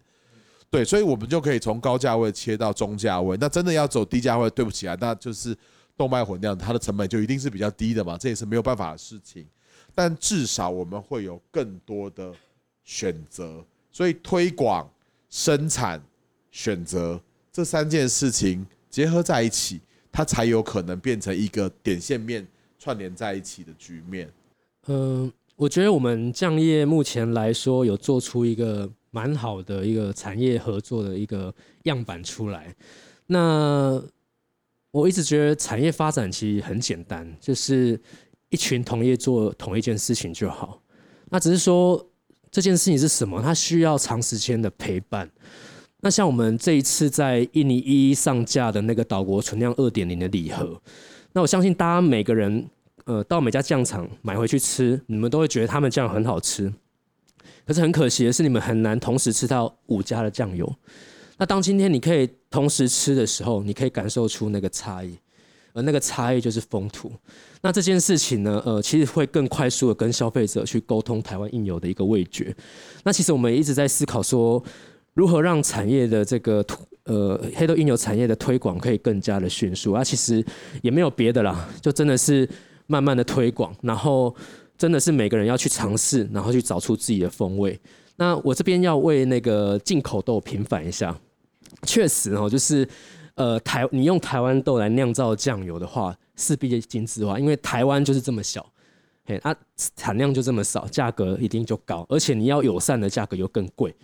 [0.68, 3.36] 对，所以我们就可以从高价位切到中价位。
[3.40, 5.56] 那真的要走低价位，对不起啊，那就是
[5.96, 9.46] 动脉混酿，它的成本就一定是比较低的嘛，这也是没有办法的事情。
[9.94, 12.34] 但至少我们会有更多的
[12.84, 14.90] 选择，所以推广、
[15.30, 16.02] 生产、
[16.50, 17.18] 选择
[17.52, 19.80] 这三件事情结合在一起，
[20.12, 22.46] 它才有可能变成一个点线面
[22.78, 24.30] 串联在一起的局面。
[24.88, 28.90] 嗯，我觉得我们酱业目前来说有做出一个。
[29.12, 31.54] 蛮好的一个产业合作的一个
[31.84, 32.76] 样板出来。
[33.28, 33.98] 那
[34.90, 37.98] 我一直觉得产业发展其实很简单，就是
[38.50, 40.82] 一群同业做同一件事情就好。
[41.30, 42.06] 那只是说
[42.50, 45.30] 这件事情是什么，它需要长时间的陪伴。
[46.00, 50.78] 那像我们这一次在印尼一一上架的那个岛国存量二点零的礼盒，
[51.32, 52.68] 那我相信大家每个人
[53.06, 56.72] 呃到每家酱厂买回去吃，你们都会觉得他们酱很好吃。
[57.66, 60.72] 可是很可惜的是，你们很难同时吃到五家的酱油。
[61.38, 65.18] 那当今天你可以同时吃的时候，你可以感受出那个差异，
[65.72, 67.12] 而那个差异就是风土。
[67.62, 72.54] 那这件事情呢，呃，其实会更快速的跟消费者去沟通台湾应有的一个味觉。
[73.02, 74.62] 那其实我们一直在思考说，
[75.14, 76.64] 如何让产业的这个
[77.04, 79.92] 呃黑豆应有产业的推广可以更加的迅速。
[79.92, 80.44] 啊，其实
[80.82, 82.48] 也没有别的啦，就真的是
[82.86, 84.34] 慢慢的推广，然后。
[84.78, 87.80] 真的是每个人要去尝试，然后去找出自己的风味。
[88.16, 91.18] 那我这边要为那个进口豆平反一下，
[91.84, 92.86] 确实哦，就是
[93.36, 98.70] 呃台你用台湾豆来酿造酱油的话，势必精致化，因为台湾就是这么小，
[99.24, 99.56] 嘿，它
[99.96, 103.96] 产量就这么少，价格一定就高，而且你要友善的价格又更贵，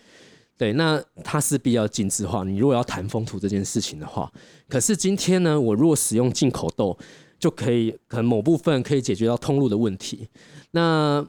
[0.56, 2.44] 对，那它势必要精致化。
[2.44, 4.32] 你如果要谈风土这件事情的话，
[4.70, 6.96] 可是今天呢，我如果使用进口豆，
[7.42, 10.28] 就可以可能某部分可以解决到通路的问题。
[10.70, 11.26] 那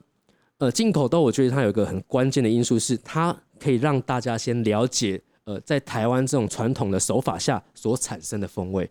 [0.59, 8.88] 呃，进口豆我觉得它有一个很关键的因素，是它可以让大家先了解，呃，在台湾这种传统的手法下所产生的风味。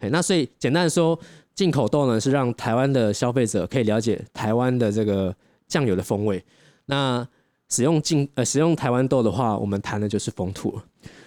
[0.00, 1.16] 哎，那所以简单的说，
[1.54, 5.32] 进口豆呢是让台湾的消费者可以了解台湾的这个
[5.68, 6.44] 酱油的风味。
[6.86, 7.24] 那
[7.68, 10.76] 使用进呃使用台湾豆的话，我们谈的就是风土。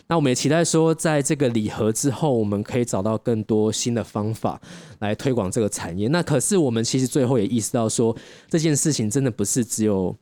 [0.09, 4.59] 那我们也期待说，在这个礼盒之后，我们可以找到更多新的方法
[4.97, 6.07] 来推广这个产业。
[6.07, 8.17] 那可是我们其实最后也意识到说，
[8.49, 10.15] 这件事情真的不是只有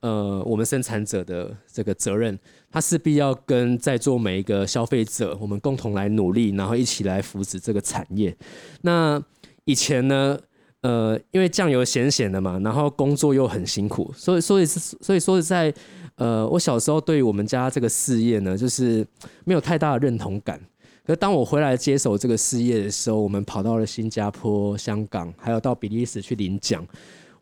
[0.00, 2.38] 呃我们生产者的这个责任，
[2.70, 8.34] 它势必要跟在座每一个消费者，我们共同来努力，然后一起来扶持这个产业。
[8.80, 9.22] 那
[9.66, 10.38] 以前呢，
[10.86, 15.72] 呃，因为酱油咸咸的嘛，然后工作又很辛苦，所以所以所以说是在。
[16.18, 19.06] 呃，我小时候对于我们家这个事业呢，就是
[19.44, 20.58] 没有太大的认同感。
[21.04, 26.82] 可是当我回来接手这个事业的时候，我们跑到了新加坡、香港，还有到比利时去领奖，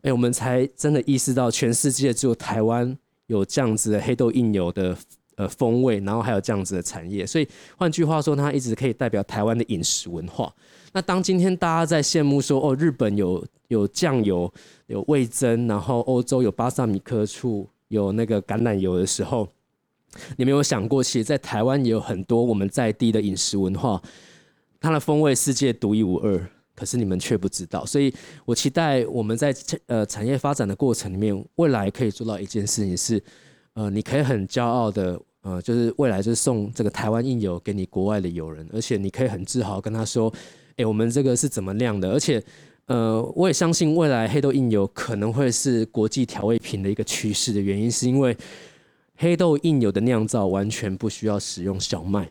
[0.01, 4.93] 哎，我们才真的意识到，全世界只有台湾有这样子的黑豆印油的
[5.35, 7.25] 呃风味，然后还有这样子的产业。
[7.25, 10.53] 所以换句话说，它一直可以代表台湾的饮食文化。
[10.93, 14.51] 那当今天大家在羡慕说哦，日本有有酱油、
[14.87, 19.47] 有味增，然后欧洲有巴萨米克醋、有那个橄榄油的时候，
[20.37, 24.01] 你们有想过，其实，在台湾也有很多我们在地的饮食文化，
[24.79, 26.49] 它的风味世界独一无二。
[26.77, 28.13] 可是你们却不知道，所以
[28.43, 29.55] 我期待我们在
[29.85, 33.23] 呃产业发展的过程里面，未来可以做到一件事情是，
[33.75, 40.33] 呃，你可以很骄傲的，呃，就是未来就是送这个台湾印油给你国外的友人，而且你可以很自豪跟他说，
[40.77, 42.41] 哎，我们这个是怎么酿的，而且，
[42.87, 48.35] 呃，我也相信未来黑豆印油可能会是国际调味品的一个趋势的原因，是因为
[49.17, 52.29] 黑豆印油的酿造完全不需要使用小麦，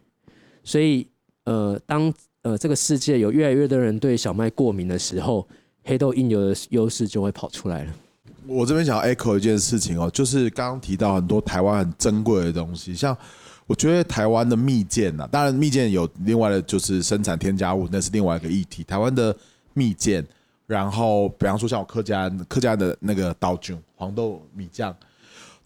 [0.63, 1.07] 所以，
[1.45, 5.47] 呃，当呃，这个世界有越来越多人对小麦过敏的时候，
[5.83, 7.95] 黑豆印油的优势就会跑出来了。
[8.47, 13.17] 我这边想要 echo 一件事情哦，就是刚刚提到很多台湾很珍贵的东西，像
[13.67, 18.85] 我觉得台湾的蜜饯呐，当然蜜饯有另外的就是生产添加物，那是另外一个议题。
[18.85, 19.35] 台湾的
[19.73, 20.25] 蜜饯，
[20.67, 24.95] 然后比方说像我客家客家的那个刀菌黄豆米酱。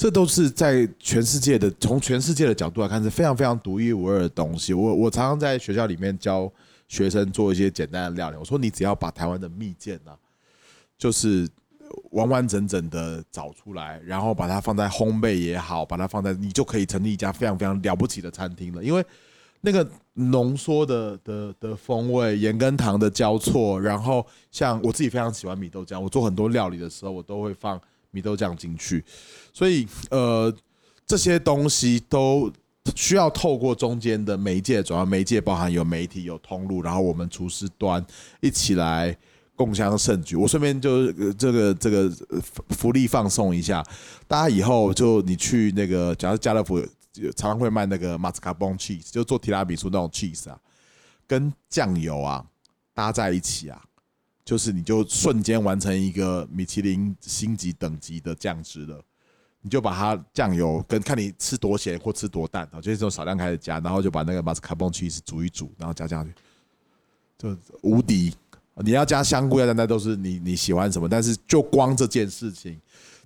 [0.01, 4.73] 这都是在全世界的，从全世界的角度来看是非常非常独一无二的东西。
[4.73, 6.49] 我我常常在学校里面教
[6.87, 8.37] 学生做一些简单的料理。
[8.37, 10.15] 我说你只要把台湾的蜜饯啊，
[10.97, 11.49] 就是
[12.11, 18.83] 完完整整的找出来，然后把它放在烘焙也好，把它放在你就可以成立一家非常非常了不起的餐厅了。
[18.83, 19.05] 因为
[19.61, 27.81] 那个浓缩的的的风味，盐跟糖的交错，然后像我自己非常喜欢米豆浆，我做很多料理的时候，我都会放。
[28.11, 29.05] 米豆酱进去，
[29.53, 30.53] 所以呃，
[31.07, 32.51] 这些东西都
[32.95, 38.05] 需要透过中间的媒介转换，媒介包含有媒体、有通路，然后我们厨师端
[38.41, 39.15] 一起来
[39.59, 40.37] 共襄盛举。
[40.37, 42.09] 我顺便就这个这个
[42.71, 43.85] 福利放送一下，
[44.29, 46.81] 大家以后就你去那个，假如家乐福
[47.35, 50.57] 常常会卖那个马斯卡邦 cheese，就做提拉米苏那种 cheese 啊，
[51.27, 52.47] 跟酱油啊
[52.95, 53.83] 搭在一起啊。
[54.45, 58.99] 就是你就瞬间完成一个米其林星级等级的酱汁了，
[59.61, 66.33] 你就把它酱油跟看你吃多咸或吃多淡啊，就是从少量开始加，然后就把那个马斯卡彭 cheese 煮一煮，然后加下去，
[67.37, 68.33] 就无敌。
[68.85, 72.79] 你要加香菇要加那都是你你喜欢什么，但是就光这件事情。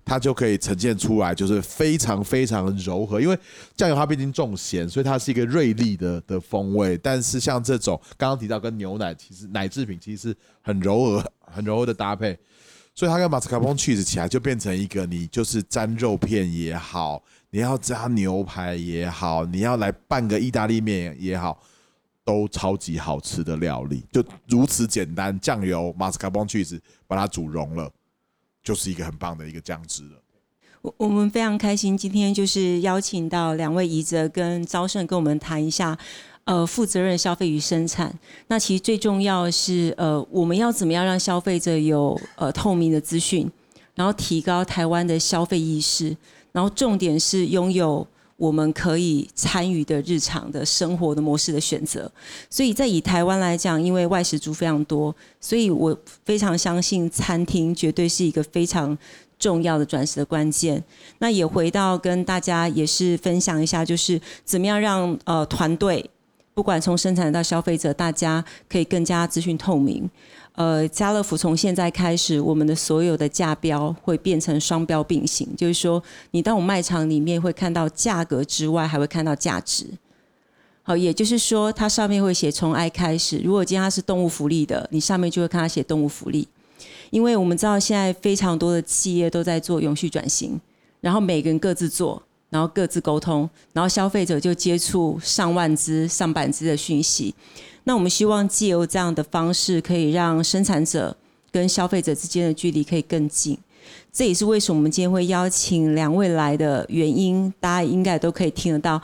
[0.05, 3.21] 它就可以呈现出来，就是非常非常柔和。
[3.21, 3.39] 因为
[3.73, 6.97] 酱油它毕竟重咸，所以它是一个锐利的的风味。
[6.97, 12.37] 但是像这种刚刚提到跟牛奶，其实奶制品其实是很柔和、很柔和的搭配。
[12.93, 21.57] 所以它跟马斯卡彭 cheese 起来就变成一个，你就是沾肉片也好，你要加牛排也好，你要来拌个意大利面也好，
[22.23, 24.03] 都超级好吃的料理。
[24.11, 27.91] 就如此简单，酱油、马斯卡彭 cheese 把它煮融了。
[28.63, 30.11] 就是一个很棒的一个酱汁了。
[30.81, 35.97] 我我们非常开心，今天就是邀请到两位宜泽跟招胜跟我们谈一下，
[36.45, 38.17] 呃，负责任消费与生产。
[38.47, 43.51] 那其实最重要是，呃，我们要怎么样让消费者有呃透明的资讯，
[43.95, 46.15] 然后提高台湾的消费意识，
[46.53, 48.07] 然后重点是拥有。
[48.43, 52.11] 我们可以参与的日常的生活的模式的选择，
[52.49, 58.97] 所以在以台湾来讲，因为外食族非常多，所以我非常相信餐厅绝对是一个非常
[59.39, 60.83] 重要的转型的关键。
[61.19, 66.03] 那也回到跟大家也是分享一下，就是怎么样让呃团队，
[66.53, 70.09] 不管从生产到消费者，大家可以更加资讯透明。
[70.55, 79.87] 呃，家乐福从现在开始，我们的所有的价标会变成双标并行，就是说，你到我卖场里面会看到价格之外，还会看到价值。
[80.83, 83.39] 好，也就是说，它上面会写从 I 开始。
[83.39, 86.47] 如果今天它是动物福利的，你上面就会看它写动物福利。
[87.09, 90.59] 因为我们知道现在非常多的企业都在做永续转型，
[90.99, 97.33] 然后每个人各自做，然后各自沟通，然后消费者就接触上万只、上百只的讯息。
[97.85, 101.15] 那我们希望借由这样的方式，可以让生产者
[101.51, 103.57] 跟消费者之间的距离可以更近。
[104.11, 107.53] 这也是为什么我们今天会邀请两位来的原因。
[107.59, 109.01] 大家应该都可以听得到，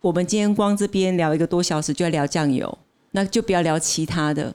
[0.00, 2.78] 我们今天光这边聊一个多小时就要聊酱油，
[3.10, 4.54] 那就不要聊其他的。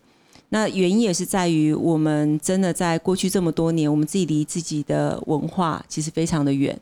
[0.50, 6.80] 那原因也是在于，我们真的在过去这么多年，我们自己离自己的文化其实非常的远。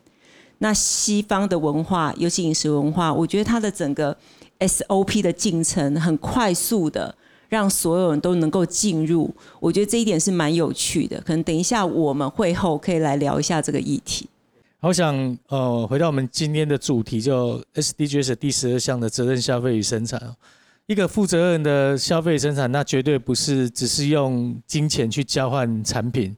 [0.58, 4.16] 那西方的文化，尤其饮食文化，我觉得它的整个。
[4.66, 7.14] SOP 的进程很快速的，
[7.48, 9.32] 让所有人都能够进入。
[9.60, 11.20] 我觉得这一点是蛮有趣的。
[11.20, 14.28] 可能等一下我们会后可以来聊一下这个议题。
[14.80, 20.20] 好想呃，回到我们今天的主题，就 SDGs 第十二项的责任消费与生产。
[20.86, 26.36] 一个负责任的消费生产，那绝对不是只是用金钱去交换产品，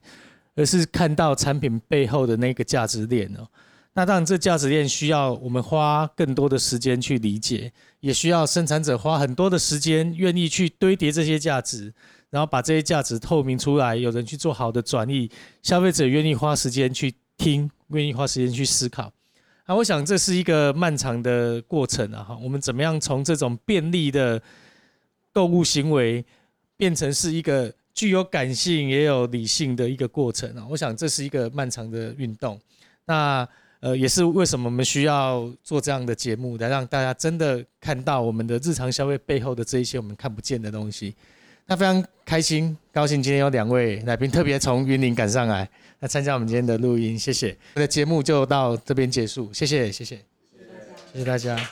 [0.55, 3.45] 而是看到产品背后的那个价值链哦。
[3.97, 11.91] 那当然，这价值链需要我们花更多的时间去理解，也需要生产者花很多的时间，愿意去堆叠这些价值，
[12.29, 15.27] 然后把这些价值透明出来，有人去做好的转移，
[15.63, 19.11] 消费者愿意花时间去听，愿意花时间去思考。
[19.65, 22.23] 啊，我想这是一个漫长的过程啊！
[22.23, 24.39] 哈，我们怎么样从这种便利的
[25.33, 26.23] 购物行为，
[26.77, 30.67] 变成是一个具有感性也有理性的一个过程啊？
[30.69, 32.61] 我想这是一个漫长的运动。
[33.05, 33.47] 那
[33.79, 41.15] 呃，也是为什么我们需要做这样的节目，来让大家真的看到我们的日常消费背后的这一些我们看不见的东西。
[41.67, 45.69] 那非常开心，高兴今天有两位来宾特别从云林赶上来，
[45.99, 47.55] 来参加我们今天的录音，谢谢。
[47.75, 50.15] 我的节目就到这边结束，谢谢，谢谢，
[51.13, 51.69] 谢谢大家。